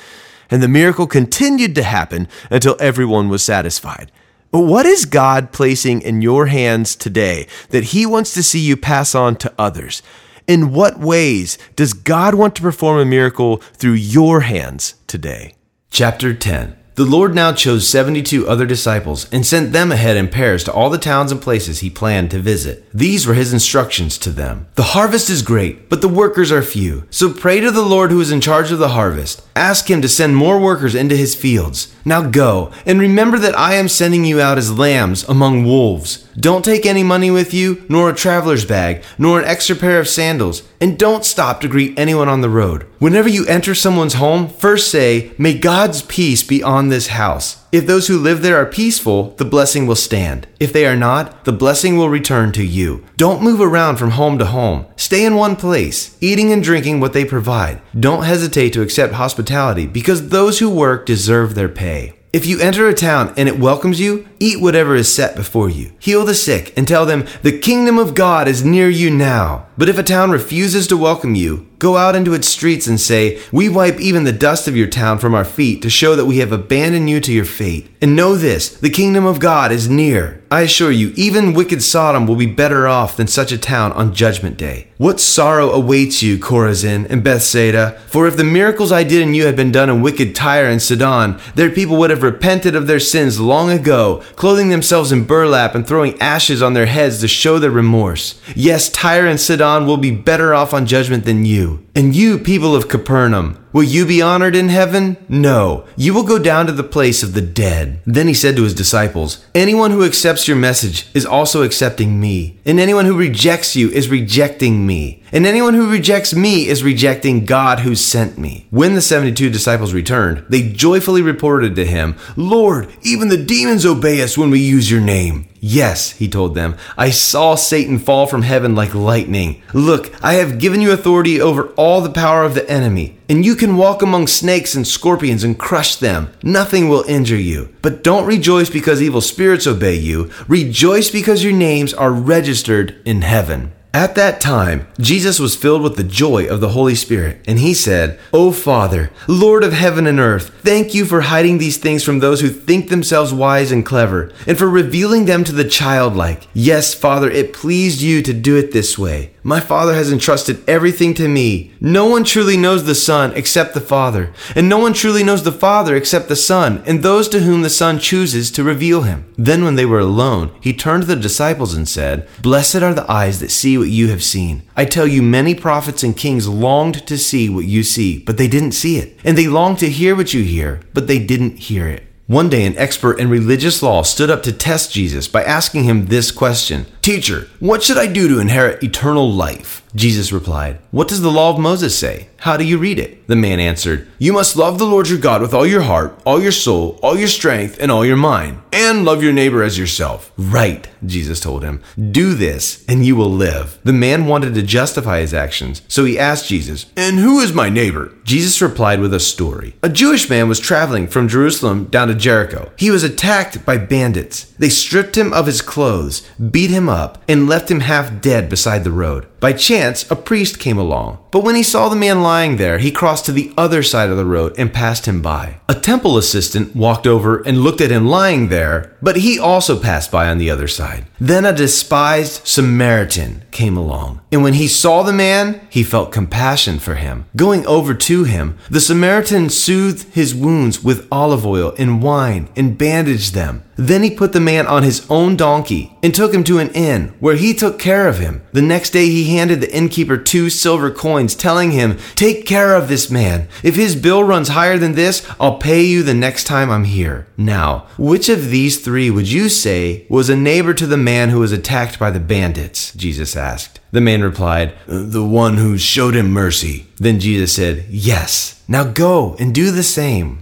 [0.51, 4.13] And the miracle continued to happen until everyone was satisfied.
[4.53, 8.77] But what is God placing in your hands today that He wants to see you
[8.77, 10.03] pass on to others?
[10.47, 15.55] In what ways does God want to perform a miracle through your hands today?
[15.91, 20.63] Chapter 10 The Lord now chose 72 other disciples and sent them ahead in pairs
[20.65, 22.85] to all the towns and places He planned to visit.
[22.93, 27.05] These were His instructions to them The harvest is great, but the workers are few.
[27.09, 29.43] So pray to the Lord who is in charge of the harvest.
[29.57, 31.95] Ask Him to send more workers into His fields.
[32.05, 36.29] Now go, and remember that I am sending you out as lambs among wolves.
[36.39, 40.09] Don't take any money with you, nor a traveler's bag, nor an extra pair of
[40.09, 42.87] sandals, and don't stop to greet anyone on the road.
[42.99, 47.65] Whenever you enter someone's home, first say, May God's peace be on this house.
[47.71, 50.47] If those who live there are peaceful, the blessing will stand.
[50.59, 53.05] If they are not, the blessing will return to you.
[53.17, 54.87] Don't move around from home to home.
[54.97, 57.81] Stay in one place, eating and drinking what they provide.
[57.99, 62.15] Don't hesitate to accept hospitality because those who work deserve their pay.
[62.33, 65.93] If you enter a town and it welcomes you, eat whatever is set before you.
[65.99, 69.67] Heal the sick and tell them, the kingdom of God is near you now.
[69.79, 73.43] But if a town refuses to welcome you, Go out into its streets and say,
[73.51, 76.39] We wipe even the dust of your town from our feet to show that we
[76.39, 77.91] have abandoned you to your fate.
[78.01, 80.45] And know this the kingdom of God is near.
[80.49, 84.15] I assure you, even wicked Sodom will be better off than such a town on
[84.15, 84.89] Judgment Day.
[84.99, 87.99] What sorrow awaits you, Chorazin and Bethsaida?
[88.07, 90.81] For if the miracles I did in you had been done in wicked Tyre and
[90.81, 95.75] Sidon, their people would have repented of their sins long ago, clothing themselves in burlap
[95.75, 98.41] and throwing ashes on their heads to show their remorse.
[98.57, 101.87] Yes, Tyre and Sidon will be better off on judgment than you.
[101.95, 105.17] And you, people of Capernaum, Will you be honored in heaven?
[105.29, 105.87] No.
[105.97, 108.01] You will go down to the place of the dead.
[108.05, 112.61] Then he said to his disciples, Anyone who accepts your message is also accepting me.
[112.67, 115.23] And anyone who rejects you is rejecting me.
[115.33, 118.67] And anyone who rejects me is rejecting God who sent me.
[118.71, 124.23] When the 72 disciples returned, they joyfully reported to him, Lord, even the demons obey
[124.23, 125.49] us when we use your name.
[125.65, 129.63] Yes, he told them, I saw Satan fall from heaven like lightning.
[129.73, 133.55] Look, I have given you authority over all the power of the enemy, and you
[133.55, 136.33] can walk among snakes and scorpions and crush them.
[136.43, 137.73] Nothing will injure you.
[137.81, 140.33] But don't rejoice because evil spirits obey you.
[140.49, 143.73] Rejoice because your names are registered in heaven.
[143.95, 147.75] At that time, Jesus was filled with the joy of the Holy Spirit, and he
[147.75, 152.21] said, O Father, Lord of heaven and earth, thank you for hiding these things from
[152.21, 156.49] those who think themselves wise and clever, and for revealing them to the childlike.
[156.55, 159.35] Yes, Father, it pleased you to do it this way.
[159.45, 161.73] My Father has entrusted everything to me.
[161.81, 165.53] No one truly knows the Son except the Father, and no one truly knows the
[165.53, 169.31] Father except the Son, and those to whom the Son chooses to reveal him.
[169.37, 173.11] Then, when they were alone, he turned to the disciples and said, Blessed are the
[173.11, 174.63] eyes that see what you have seen.
[174.77, 178.47] I tell you, many prophets and kings longed to see what you see, but they
[178.47, 179.19] didn't see it.
[179.25, 182.05] And they longed to hear what you hear, but they didn't hear it.
[182.29, 186.07] One day, an expert in religious law stood up to test Jesus by asking him
[186.07, 189.83] this question Teacher, what should I do to inherit eternal life?
[189.95, 192.29] Jesus replied, What does the law of Moses say?
[192.39, 193.29] How do you read it?
[193.29, 196.43] The man answered, You must love the Lord your God with all your heart, all
[196.43, 200.33] your soul, all your strength, and all your mind, and love your neighbor as yourself.
[200.37, 201.83] Right, Jesus told him.
[202.11, 203.79] Do this, and you will live.
[203.85, 207.69] The man wanted to justify his actions, so he asked Jesus, And who is my
[207.69, 208.13] neighbor?
[208.25, 209.75] Jesus replied with a story.
[209.83, 212.73] A Jewish man was traveling from Jerusalem down to Jericho.
[212.77, 214.45] He was attacked by bandits.
[214.53, 218.85] They stripped him of his clothes, beat him up, and left him half dead beside
[218.85, 219.27] the road.
[219.41, 221.19] By chance, a priest came along.
[221.33, 224.17] But when he saw the man lying there, he crossed to the other side of
[224.17, 225.57] the road and passed him by.
[225.69, 230.13] A temple assistant walked over and looked at him lying there, but he also passed
[230.13, 231.07] by on the other side.
[231.19, 234.21] Then a despised Samaritan came along.
[234.31, 237.25] And when he saw the man, he felt compassion for him.
[237.35, 242.79] Going over to him, the Samaritan soothed his wounds with olive oil and wine and
[242.79, 243.65] bandaged them.
[243.77, 247.15] Then he put the man on his own donkey and took him to an inn
[247.21, 248.43] where he took care of him.
[248.53, 252.89] The next day he handed the innkeeper two silver coins, telling him, Take care of
[252.89, 253.49] this man.
[253.63, 257.27] If his bill runs higher than this, I'll pay you the next time I'm here.
[257.37, 261.41] Now, which of these three would you say was a neighbor to the man who
[261.41, 262.93] was attacked by the bandits?
[262.95, 263.81] Jesus asked.
[263.91, 266.87] The man replied, The one who showed him mercy.
[266.97, 268.63] Then Jesus said, Yes.
[268.69, 270.42] Now go and do the same.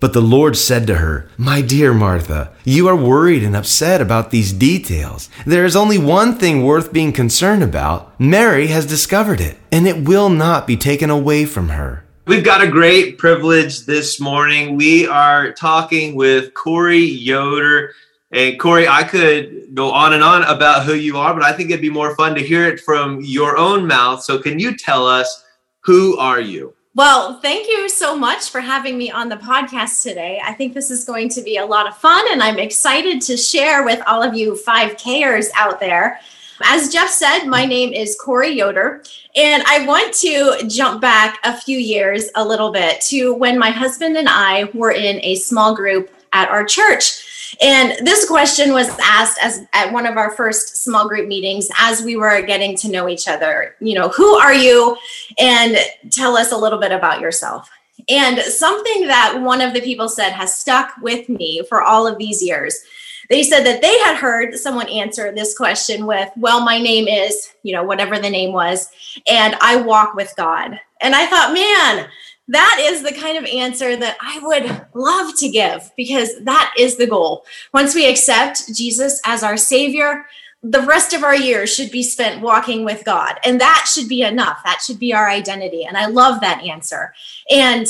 [0.00, 4.30] But the Lord said to her, My dear Martha, you are worried and upset about
[4.30, 5.28] these details.
[5.44, 8.18] There is only one thing worth being concerned about.
[8.20, 12.04] Mary has discovered it, and it will not be taken away from her.
[12.26, 14.76] We've got a great privilege this morning.
[14.76, 17.94] We are talking with Corey Yoder.
[18.30, 21.70] And Corey, I could go on and on about who you are, but I think
[21.70, 24.22] it'd be more fun to hear it from your own mouth.
[24.22, 25.44] So, can you tell us
[25.80, 26.74] who are you?
[26.98, 30.42] Well, thank you so much for having me on the podcast today.
[30.44, 33.36] I think this is going to be a lot of fun, and I'm excited to
[33.36, 36.18] share with all of you 5Kers out there.
[36.60, 39.04] As Jeff said, my name is Corey Yoder,
[39.36, 43.70] and I want to jump back a few years a little bit to when my
[43.70, 47.27] husband and I were in a small group at our church.
[47.60, 52.02] And this question was asked as at one of our first small group meetings as
[52.02, 53.74] we were getting to know each other.
[53.80, 54.96] You know, who are you?
[55.38, 55.76] And
[56.10, 57.70] tell us a little bit about yourself.
[58.08, 62.18] And something that one of the people said has stuck with me for all of
[62.18, 62.80] these years.
[63.28, 67.52] They said that they had heard someone answer this question with, Well, my name is,
[67.62, 68.90] you know, whatever the name was,
[69.28, 70.80] and I walk with God.
[71.00, 72.08] And I thought, man,
[72.48, 76.96] that is the kind of answer that I would love to give because that is
[76.96, 77.44] the goal.
[77.74, 80.24] Once we accept Jesus as our Savior,
[80.62, 83.38] the rest of our years should be spent walking with God.
[83.44, 84.60] And that should be enough.
[84.64, 85.84] That should be our identity.
[85.84, 87.12] And I love that answer.
[87.50, 87.86] And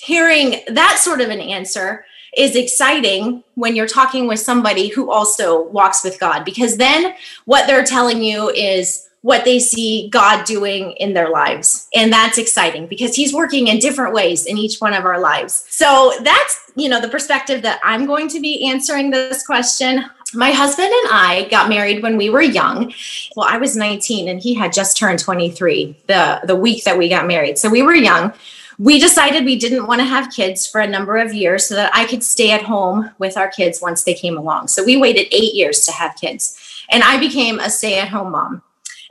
[0.00, 2.04] hearing that sort of an answer
[2.36, 7.14] is exciting when you're talking with somebody who also walks with God because then
[7.46, 11.88] what they're telling you is what they see God doing in their lives.
[11.94, 15.64] And that's exciting because he's working in different ways in each one of our lives.
[15.68, 20.04] So that's, you know, the perspective that I'm going to be answering this question.
[20.34, 22.92] My husband and I got married when we were young.
[23.36, 27.08] Well, I was 19 and he had just turned 23 the the week that we
[27.08, 27.58] got married.
[27.58, 28.32] So we were young
[28.78, 31.90] we decided we didn't want to have kids for a number of years so that
[31.94, 34.68] I could stay at home with our kids once they came along.
[34.68, 36.58] So we waited eight years to have kids.
[36.90, 38.62] And I became a stay at home mom.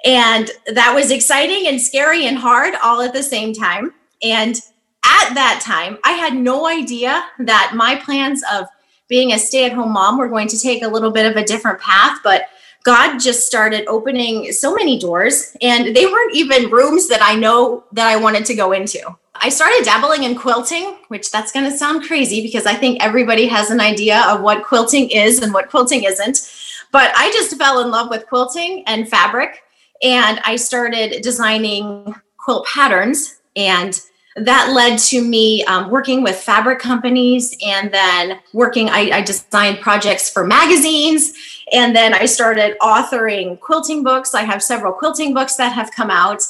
[0.06, 3.94] And that was exciting and scary and hard all at the same time.
[4.24, 4.56] And
[5.04, 8.68] at that time, I had no idea that my plans of
[9.08, 11.46] being a stay at home mom were going to take a little bit of a
[11.46, 12.20] different path.
[12.24, 12.44] But
[12.84, 17.84] God just started opening so many doors, and they weren't even rooms that I know
[17.94, 19.02] that I wanted to go into.
[19.34, 23.48] I started dabbling in quilting, which that's going to sound crazy because I think everybody
[23.48, 26.52] has an idea of what quilting is and what quilting isn't.
[26.92, 29.64] But I just fell in love with quilting and fabric,
[30.06, 33.42] and I started designing quilt patterns.
[33.56, 34.00] And
[34.36, 39.80] that led to me um, working with fabric companies and then working, I, I designed
[39.80, 41.34] projects for magazines
[41.72, 44.36] and then I started authoring quilting books.
[44.36, 46.44] I have several quilting books that have come out.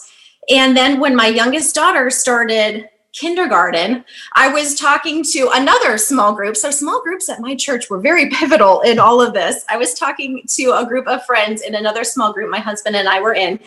[0.49, 4.03] And then when my youngest daughter started kindergarten,
[4.33, 6.57] I was talking to another small group.
[6.57, 9.65] So, small groups at my church were very pivotal in all of this.
[9.69, 13.07] I was talking to a group of friends in another small group my husband and
[13.07, 13.59] I were in.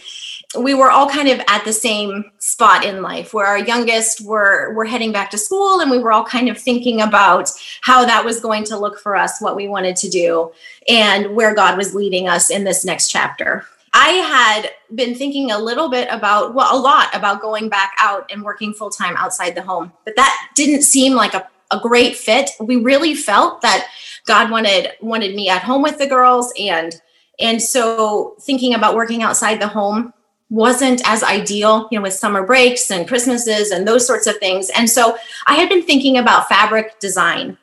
[0.58, 4.72] We were all kind of at the same spot in life where our youngest were
[4.74, 7.50] were heading back to school and we were all kind of thinking about
[7.82, 10.52] how that was going to look for us, what we wanted to do,
[10.88, 13.64] and where God was leading us in this next chapter.
[13.94, 18.30] I had been thinking a little bit about, well, a lot about going back out
[18.30, 22.16] and working full time outside the home, but that didn't seem like a, a great
[22.16, 22.50] fit.
[22.60, 23.88] We really felt that
[24.26, 27.00] God wanted wanted me at home with the girls, and
[27.40, 30.12] and so thinking about working outside the home
[30.50, 34.70] wasn't as ideal, you know, with summer breaks and Christmases and those sorts of things.
[34.70, 37.58] And so I had been thinking about fabric design,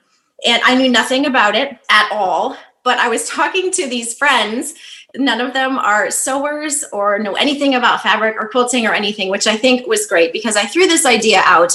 [0.46, 2.58] and I knew nothing about it at all.
[2.84, 4.76] But I was talking to these friends
[5.18, 9.48] none of them are sewers or know anything about fabric or quilting or anything, which
[9.48, 11.74] I think was great because I threw this idea out.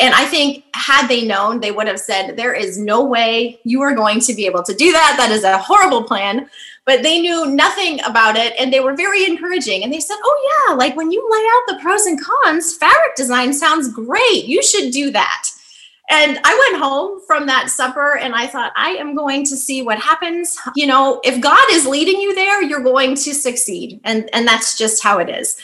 [0.00, 3.82] And I think, had they known, they would have said, There is no way you
[3.82, 5.14] are going to be able to do that.
[5.18, 6.48] That is a horrible plan.
[6.84, 9.84] But they knew nothing about it and they were very encouraging.
[9.84, 13.14] And they said, Oh, yeah, like when you lay out the pros and cons, fabric
[13.16, 14.44] design sounds great.
[14.46, 15.48] You should do that.
[16.10, 19.82] And I went home from that supper and I thought, I am going to see
[19.82, 20.56] what happens.
[20.74, 24.00] You know, if God is leading you there, you're going to succeed.
[24.04, 25.56] And, and that's just how it is.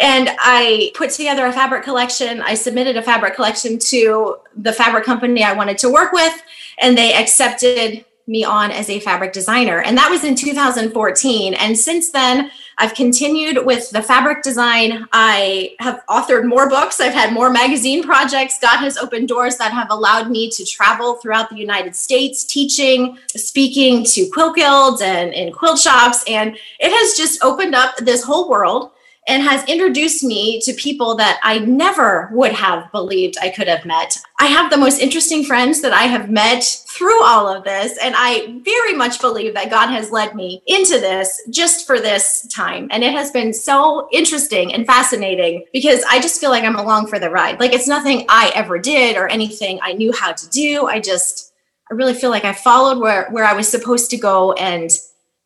[0.00, 2.42] And I put together a fabric collection.
[2.42, 6.42] I submitted a fabric collection to the fabric company I wanted to work with,
[6.78, 9.80] and they accepted me on as a fabric designer.
[9.82, 11.54] And that was in 2014.
[11.54, 15.06] And since then, I've continued with the fabric design.
[15.12, 17.00] I have authored more books.
[17.00, 18.58] I've had more magazine projects.
[18.60, 23.18] God has opened doors that have allowed me to travel throughout the United States, teaching,
[23.28, 26.24] speaking to quilt guilds and in quilt shops.
[26.26, 28.90] And it has just opened up this whole world
[29.26, 33.86] and has introduced me to people that I never would have believed I could have
[33.86, 34.18] met.
[34.38, 37.96] I have the most interesting friends that I have met through all of this.
[38.02, 42.46] And I very much believe that God has led me into this just for this
[42.48, 42.88] time.
[42.90, 47.06] And it has been so interesting and fascinating because I just feel like I'm along
[47.06, 47.58] for the ride.
[47.58, 50.86] Like it's nothing I ever did or anything I knew how to do.
[50.86, 51.52] I just,
[51.90, 54.90] I really feel like I followed where, where I was supposed to go and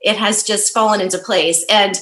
[0.01, 1.65] it has just fallen into place.
[1.71, 1.97] And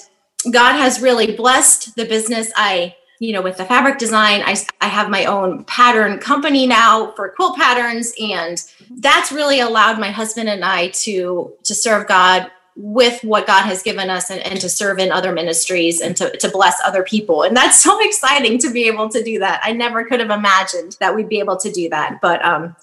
[0.50, 2.52] God has really blessed the business.
[2.56, 7.12] I, you know, with the fabric design, I, I have my own pattern company now
[7.12, 8.12] for quilt patterns.
[8.20, 13.62] And that's really allowed my husband and I to, to serve God with what God
[13.62, 17.02] has given us and, and to serve in other ministries and to, to bless other
[17.02, 17.42] people.
[17.42, 19.60] And that's so exciting to be able to do that.
[19.64, 22.20] I never could have imagined that we'd be able to do that.
[22.20, 22.76] But um,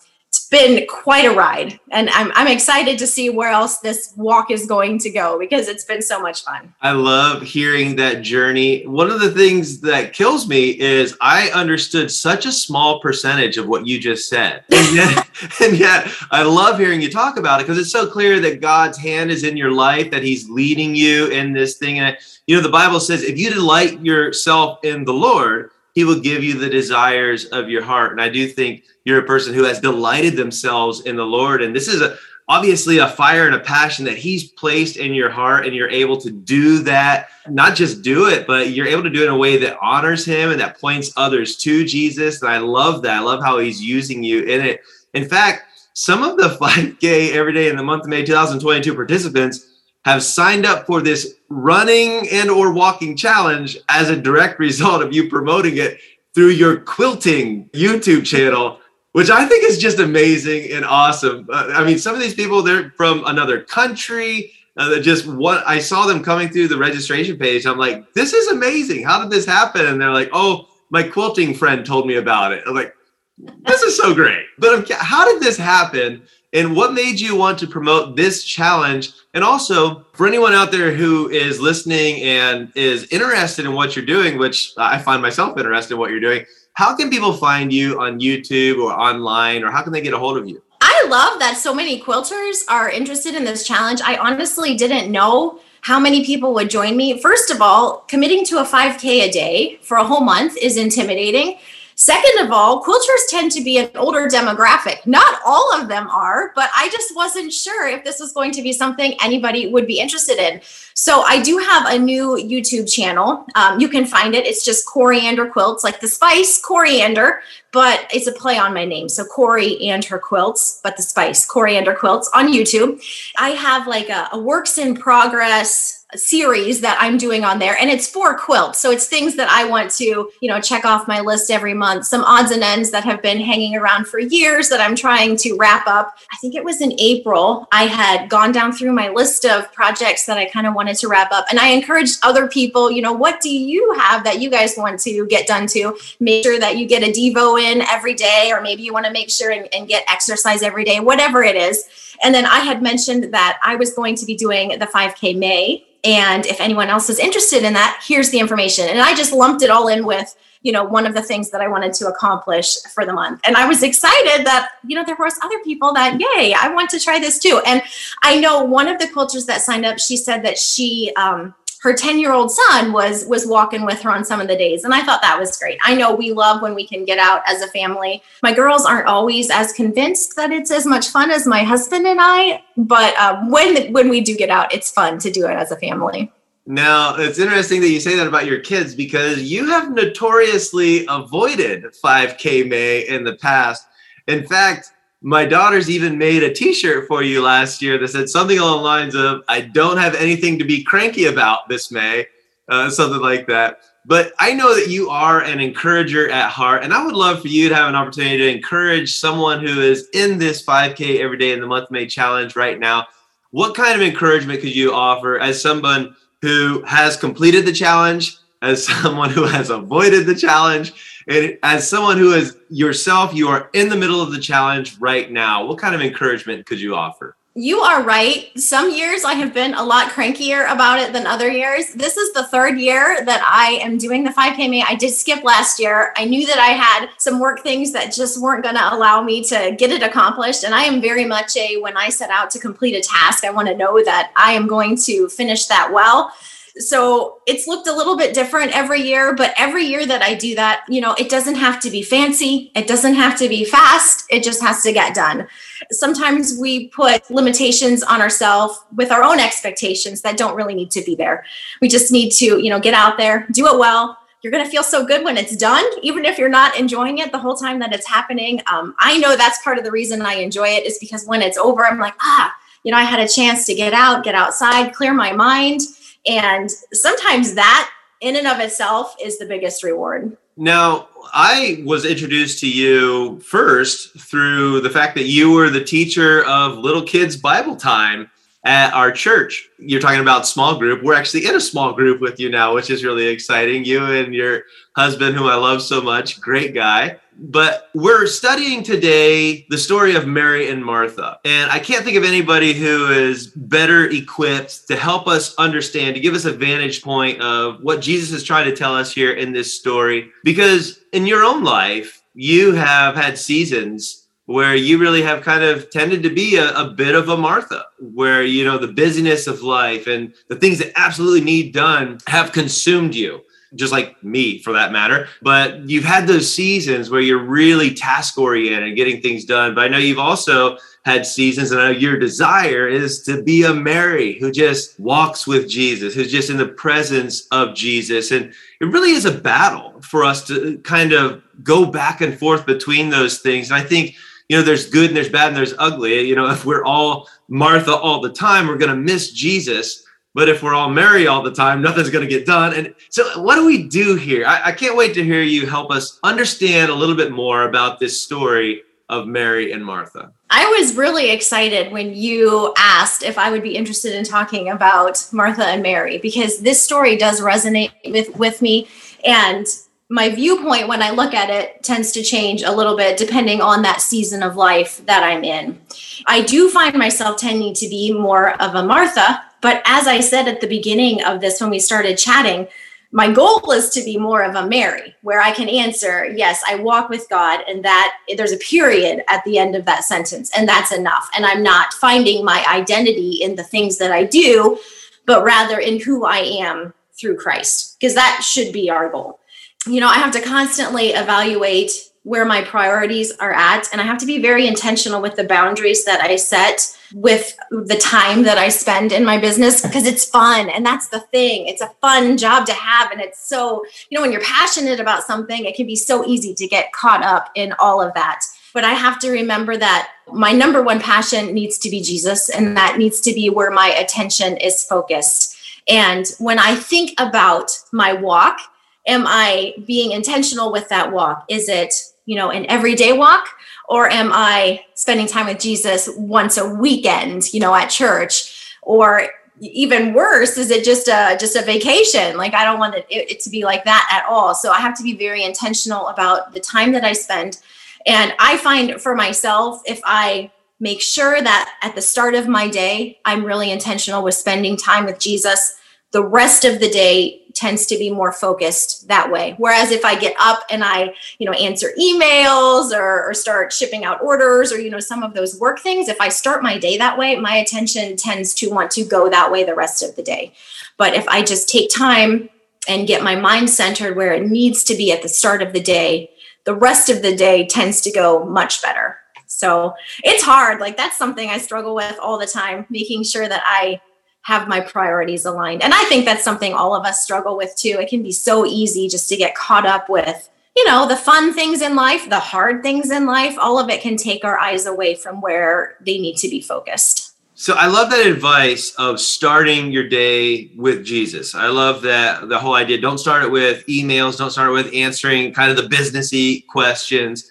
[0.54, 4.68] been quite a ride and I'm, I'm excited to see where else this walk is
[4.68, 8.86] going to go because it's been so much fun I love hearing that journey.
[8.86, 13.68] One of the things that kills me is I understood such a small percentage of
[13.68, 14.64] what you just said.
[14.74, 15.30] And yet,
[15.62, 18.98] and yet I love hearing you talk about it because it's so clear that God's
[18.98, 22.00] hand is in your life, that He's leading you in this thing.
[22.00, 26.04] And, I, you know, the Bible says if you delight yourself in the Lord, he
[26.04, 28.12] will give you the desires of your heart.
[28.12, 31.62] And I do think you're a person who has delighted themselves in the Lord.
[31.62, 32.18] And this is a
[32.50, 36.18] obviously a fire and a passion that he's placed in your heart and you're able
[36.18, 39.38] to do that not just do it but you're able to do it in a
[39.38, 43.20] way that honors him and that points others to jesus and i love that i
[43.22, 44.82] love how he's using you in it
[45.14, 45.64] in fact
[45.94, 49.73] some of the 5k every day in the month of may 2022 participants
[50.06, 55.14] have signed up for this running and or walking challenge as a direct result of
[55.14, 56.00] you promoting it
[56.34, 58.80] through your quilting youtube channel
[59.14, 61.48] which I think is just amazing and awesome.
[61.52, 64.52] Uh, I mean, some of these people, they're from another country.
[64.76, 67.68] Uh, that just what I saw them coming through the registration page.
[67.68, 69.04] I'm like, this is amazing.
[69.04, 69.86] How did this happen?
[69.86, 72.64] And they're like, oh, my quilting friend told me about it.
[72.66, 72.96] I'm like,
[73.38, 74.48] this is so great.
[74.58, 76.24] But I'm, how did this happen?
[76.54, 79.12] And what made you want to promote this challenge?
[79.34, 84.06] And also, for anyone out there who is listening and is interested in what you're
[84.06, 88.00] doing, which I find myself interested in what you're doing, how can people find you
[88.00, 90.62] on YouTube or online, or how can they get a hold of you?
[90.82, 94.02] I love that so many quilters are interested in this challenge.
[94.04, 97.20] I honestly didn't know how many people would join me.
[97.20, 101.58] First of all, committing to a 5K a day for a whole month is intimidating.
[101.96, 105.06] Second of all, quilters tend to be an older demographic.
[105.06, 108.62] Not all of them are, but I just wasn't sure if this was going to
[108.62, 110.62] be something anybody would be interested in.
[110.96, 113.46] So I do have a new YouTube channel.
[113.56, 114.46] Um, you can find it.
[114.46, 117.42] It's just coriander quilts, like the spice coriander,
[117.72, 119.10] but it's a play on my name.
[119.10, 123.04] So Corey and her quilts, but the spice coriander quilts on YouTube.
[123.38, 127.90] I have like a, a works in progress series that I'm doing on there and
[127.90, 128.80] it's for quilts.
[128.80, 132.06] So it's things that I want to, you know, check off my list every month.
[132.06, 135.56] Some odds and ends that have been hanging around for years that I'm trying to
[135.56, 136.18] wrap up.
[136.32, 137.68] I think it was in April.
[137.72, 141.08] I had gone down through my list of projects that I kind of wanted to
[141.08, 144.50] wrap up and I encouraged other people, you know, what do you have that you
[144.50, 145.98] guys want to get done to?
[146.20, 149.12] Make sure that you get a Devo in every day or maybe you want to
[149.12, 151.88] make sure and, and get exercise every day, whatever it is.
[152.22, 155.86] And then I had mentioned that I was going to be doing the 5K May
[156.04, 158.90] and if anyone else is interested in that, here's the information.
[158.90, 161.62] And I just lumped it all in with, you know, one of the things that
[161.62, 163.40] I wanted to accomplish for the month.
[163.46, 166.90] And I was excited that, you know, there was other people that, yay, I want
[166.90, 167.62] to try this too.
[167.66, 167.82] And
[168.22, 171.94] I know one of the quilters that signed up, she said that she, um, her
[171.94, 174.94] 10 year old son was was walking with her on some of the days and
[174.94, 175.78] i thought that was great.
[175.84, 178.24] I know we love when we can get out as a family.
[178.42, 182.20] My girls aren't always as convinced that it's as much fun as my husband and
[182.22, 185.72] i but um, when when we do get out it's fun to do it as
[185.72, 186.32] a family.
[186.66, 191.84] Now, it's interesting that you say that about your kids because you have notoriously avoided
[191.84, 193.86] 5K May in the past.
[194.28, 194.94] In fact,
[195.24, 198.84] my daughters even made a t-shirt for you last year that said something along the
[198.84, 202.28] lines of i don't have anything to be cranky about this may
[202.70, 203.80] uh, something like that.
[204.06, 207.48] But i know that you are an encourager at heart and i would love for
[207.48, 211.54] you to have an opportunity to encourage someone who is in this 5k every day
[211.54, 213.08] in the month may challenge right now.
[213.52, 218.86] What kind of encouragement could you offer as someone who has completed the challenge as
[219.02, 223.90] someone who has avoided the challenge and as someone who is yourself, you are in
[223.90, 225.66] the middle of the challenge right now.
[225.66, 227.36] What kind of encouragement could you offer?
[227.56, 228.50] You are right.
[228.60, 231.94] Some years I have been a lot crankier about it than other years.
[231.94, 234.82] This is the third year that I am doing the 5K May.
[234.82, 236.14] I did skip last year.
[236.18, 239.44] I knew that I had some work things that just weren't going to allow me
[239.44, 240.64] to get it accomplished.
[240.64, 243.52] And I am very much a, when I set out to complete a task, I
[243.52, 246.34] want to know that I am going to finish that well.
[246.78, 250.56] So it's looked a little bit different every year, but every year that I do
[250.56, 252.72] that, you know, it doesn't have to be fancy.
[252.76, 254.26] It doesn't have to be fast.
[254.32, 255.48] It just has to get done.
[255.92, 261.04] Sometimes we put limitations on ourselves with our own expectations that don't really need to
[261.04, 261.46] be there.
[261.80, 264.70] We just need to, you know, get out there, do it well, you're going to
[264.70, 267.80] feel so good when it's done, even if you're not enjoying it the whole time
[267.80, 268.62] that it's happening.
[268.68, 271.58] Um, I know that's part of the reason I enjoy it is because when it's
[271.58, 272.54] over, I'm like, ah,
[272.84, 275.82] you know, I had a chance to get out, get outside, clear my mind.
[276.28, 277.90] And sometimes that
[278.22, 280.38] in and of itself is the biggest reward.
[280.56, 286.46] Now, I was introduced to you first through the fact that you were the teacher
[286.46, 288.30] of little kids' Bible time
[288.64, 289.68] at our church.
[289.80, 291.04] You're talking about small group.
[291.04, 293.84] We're actually in a small group with you now, which is really exciting.
[293.84, 294.64] You and your
[294.96, 297.20] husband, whom I love so much, great guy.
[297.38, 301.40] But we're studying today the story of Mary and Martha.
[301.46, 306.22] And I can't think of anybody who is better equipped to help us understand, to
[306.22, 309.52] give us a vantage point of what Jesus is trying to tell us here in
[309.52, 310.30] this story.
[310.44, 315.90] Because in your own life, you have had seasons where you really have kind of
[315.90, 319.62] tended to be a, a, bit of a Martha, where you know the busyness of
[319.62, 323.42] life and the things that absolutely need done have consumed you.
[323.76, 325.28] Just like me for that matter.
[325.42, 329.76] But you've had those seasons where you're really task oriented and getting things done.
[329.76, 333.64] But I know you've also had seasons, and I know your desire is to be
[333.64, 338.32] a Mary who just walks with Jesus, who's just in the presence of Jesus.
[338.32, 342.66] And it really is a battle for us to kind of go back and forth
[342.66, 343.70] between those things.
[343.70, 344.16] And I think
[344.50, 346.22] you know, there's good and there's bad and there's ugly.
[346.22, 350.03] You know, if we're all Martha all the time, we're going to miss Jesus.
[350.34, 352.74] But if we're all Mary all the time, nothing's going to get done.
[352.74, 354.46] And so, what do we do here?
[354.46, 358.00] I, I, can't wait to hear you help us understand a little bit more about
[358.00, 360.32] this story of Mary and Martha.
[360.50, 365.28] I was really excited when you asked if I would be interested in talking about
[365.32, 368.88] Martha and Mary because this story does resonate with, with me.
[369.26, 369.68] And
[370.10, 373.82] my viewpoint when I look at it tends to change a little bit depending on
[373.82, 375.80] that season of life that I'm in.
[376.28, 380.48] I do find myself tending to be more of a Martha, but as I said
[380.48, 382.68] at the beginning of this when we started chatting,
[383.12, 386.76] my goal is to be more of a Mary, where I can answer, yes, I
[386.76, 390.68] walk with God, and that there's a period at the end of that sentence, and
[390.68, 391.30] that's enough.
[391.36, 394.78] And I'm not finding my identity in the things that I do,
[395.26, 399.40] but rather in who I am through Christ, because that should be our goal
[399.86, 401.92] you know, I have to constantly evaluate
[402.24, 403.88] where my priorities are at.
[403.92, 407.98] And I have to be very intentional with the boundaries that I set with the
[407.98, 410.70] time that I spend in my business because it's fun.
[410.70, 411.68] And that's the thing.
[411.68, 413.12] It's a fun job to have.
[413.12, 416.54] And it's so, you know, when you're passionate about something, it can be so easy
[416.56, 418.46] to get caught up in all of that.
[418.74, 422.76] But I have to remember that my number one passion needs to be Jesus, and
[422.76, 425.56] that needs to be where my attention is focused.
[425.88, 428.60] And when I think about my walk,
[429.06, 431.46] am I being intentional with that walk?
[431.50, 431.94] Is it,
[432.26, 433.48] you know, an everyday walk?
[433.90, 438.76] Or am I spending time with Jesus once a weekend, you know, at church?
[438.82, 439.30] Or
[439.62, 442.38] even worse, is it just a just a vacation?
[442.38, 444.56] Like I don't want it, it to be like that at all.
[444.56, 447.60] So I have to be very intentional about the time that I spend.
[448.06, 452.68] And I find for myself, if I make sure that at the start of my
[452.68, 455.78] day, I'm really intentional with spending time with Jesus,
[456.14, 459.56] the rest of the day tends to be more focused that way.
[459.58, 464.06] Whereas if i get up and i you know answer emails or, or, start shipping
[464.06, 466.98] out orders or you know some of those work things if i start my day
[466.98, 470.24] that way my attention tends to want to go that way the rest of the
[470.24, 470.54] day.
[470.98, 472.50] But if i just take time
[472.88, 475.82] and get my mind centered where it needs to be at the start of the
[475.82, 476.30] day
[476.64, 479.18] the rest of the day tends to go much better.
[479.48, 479.94] So
[480.24, 480.80] it's hard.
[480.80, 484.00] Like that's something i struggle with all the time making sure that i
[484.44, 485.82] have my priorities aligned.
[485.82, 487.98] And I think that's something all of us struggle with too.
[488.00, 491.54] It can be so easy just to get caught up with, you know, the fun
[491.54, 493.58] things in life, the hard things in life.
[493.58, 497.32] All of it can take our eyes away from where they need to be focused.
[497.56, 501.56] So I love that advice of starting your day with Jesus.
[501.56, 503.00] I love that the whole idea.
[503.00, 504.38] Don't start it with emails.
[504.38, 507.50] Don't start it with answering kind of the businessy questions.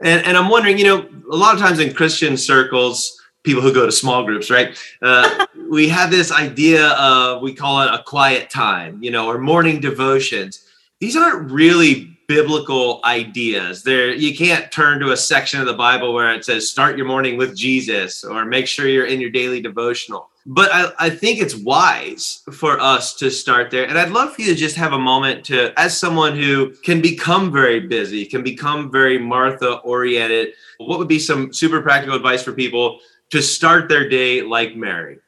[0.00, 3.72] And, and I'm wondering, you know, a lot of times in Christian circles, people who
[3.72, 4.76] go to small groups, right?
[5.00, 9.38] Uh, we have this idea of we call it a quiet time, you know, or
[9.38, 10.64] morning devotions.
[10.98, 13.82] These aren't really biblical ideas.
[13.82, 17.06] There, you can't turn to a section of the Bible where it says start your
[17.06, 20.30] morning with Jesus or make sure you're in your daily devotional.
[20.46, 23.88] But I, I think it's wise for us to start there.
[23.88, 27.00] And I'd love for you to just have a moment to, as someone who can
[27.00, 32.42] become very busy, can become very Martha oriented, what would be some super practical advice
[32.42, 33.00] for people
[33.30, 35.18] to start their day like Mary?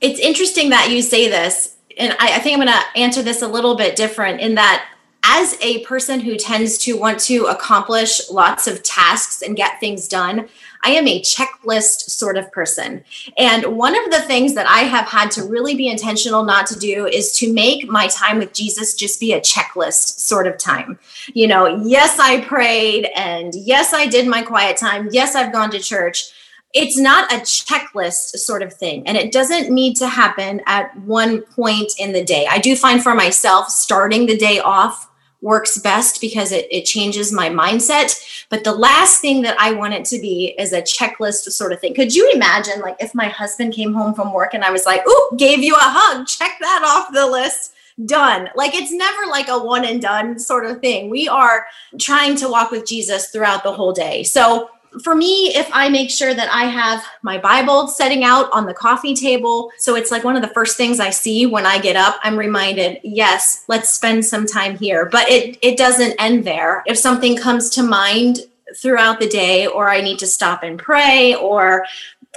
[0.00, 1.76] It's interesting that you say this.
[1.98, 4.86] And I, I think I'm going to answer this a little bit different in that
[5.28, 10.06] as a person who tends to want to accomplish lots of tasks and get things
[10.06, 10.48] done,
[10.84, 13.02] I am a checklist sort of person.
[13.36, 16.78] And one of the things that I have had to really be intentional not to
[16.78, 20.96] do is to make my time with Jesus just be a checklist sort of time.
[21.34, 25.08] You know, yes, I prayed, and yes, I did my quiet time.
[25.10, 26.30] Yes, I've gone to church
[26.76, 31.40] it's not a checklist sort of thing and it doesn't need to happen at one
[31.40, 35.10] point in the day i do find for myself starting the day off
[35.40, 39.94] works best because it, it changes my mindset but the last thing that i want
[39.94, 43.28] it to be is a checklist sort of thing could you imagine like if my
[43.28, 46.58] husband came home from work and i was like oh gave you a hug check
[46.60, 47.72] that off the list
[48.04, 48.50] done.
[48.54, 51.08] Like it's never like a one and done sort of thing.
[51.08, 51.66] We are
[51.98, 54.22] trying to walk with Jesus throughout the whole day.
[54.22, 54.68] So
[55.02, 58.74] for me, if I make sure that I have my Bible setting out on the
[58.74, 61.96] coffee table, so it's like one of the first things I see when I get
[61.96, 65.06] up, I'm reminded, yes, let's spend some time here.
[65.06, 66.82] But it it doesn't end there.
[66.86, 68.40] If something comes to mind
[68.76, 71.86] throughout the day or I need to stop and pray or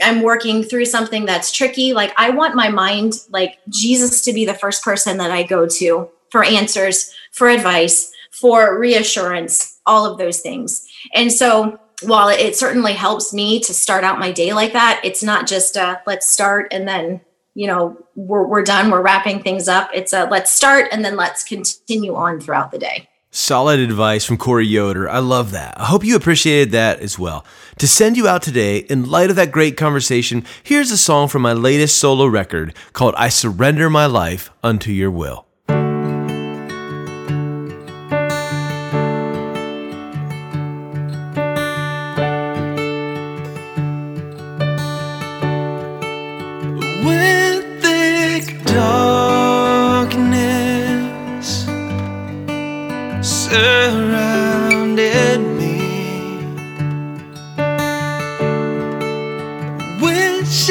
[0.01, 4.45] I'm working through something that's tricky, like I want my mind like Jesus to be
[4.45, 10.17] the first person that I go to for answers for advice, for reassurance, all of
[10.17, 10.87] those things.
[11.13, 15.23] And so while it certainly helps me to start out my day like that, it's
[15.23, 17.21] not just a let's start and then
[17.55, 21.15] you know we're, we're done we're wrapping things up it's a let's start and then
[21.15, 25.07] let's continue on throughout the day Solid advice from Corey Yoder.
[25.07, 25.79] I love that.
[25.79, 27.45] I hope you appreciated that as well.
[27.77, 31.43] To send you out today, in light of that great conversation, here's a song from
[31.43, 35.45] my latest solo record called I Surrender My Life Unto Your Will.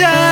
[0.01, 0.28] With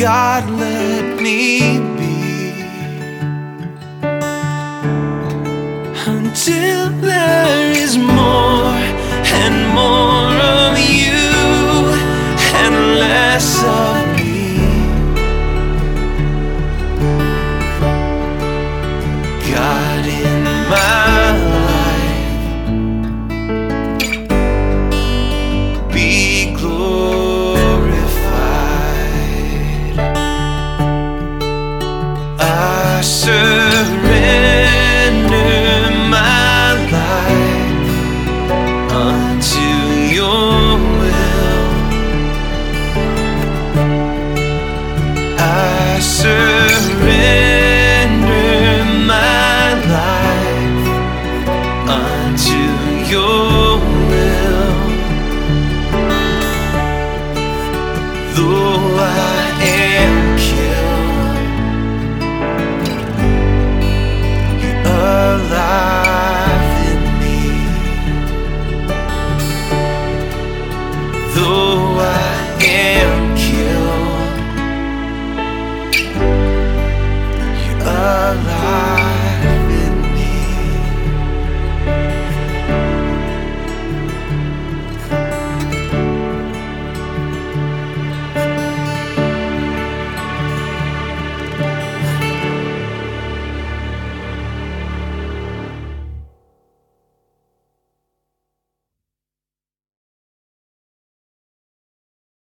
[0.00, 2.62] God, let me be.
[6.06, 6.79] Until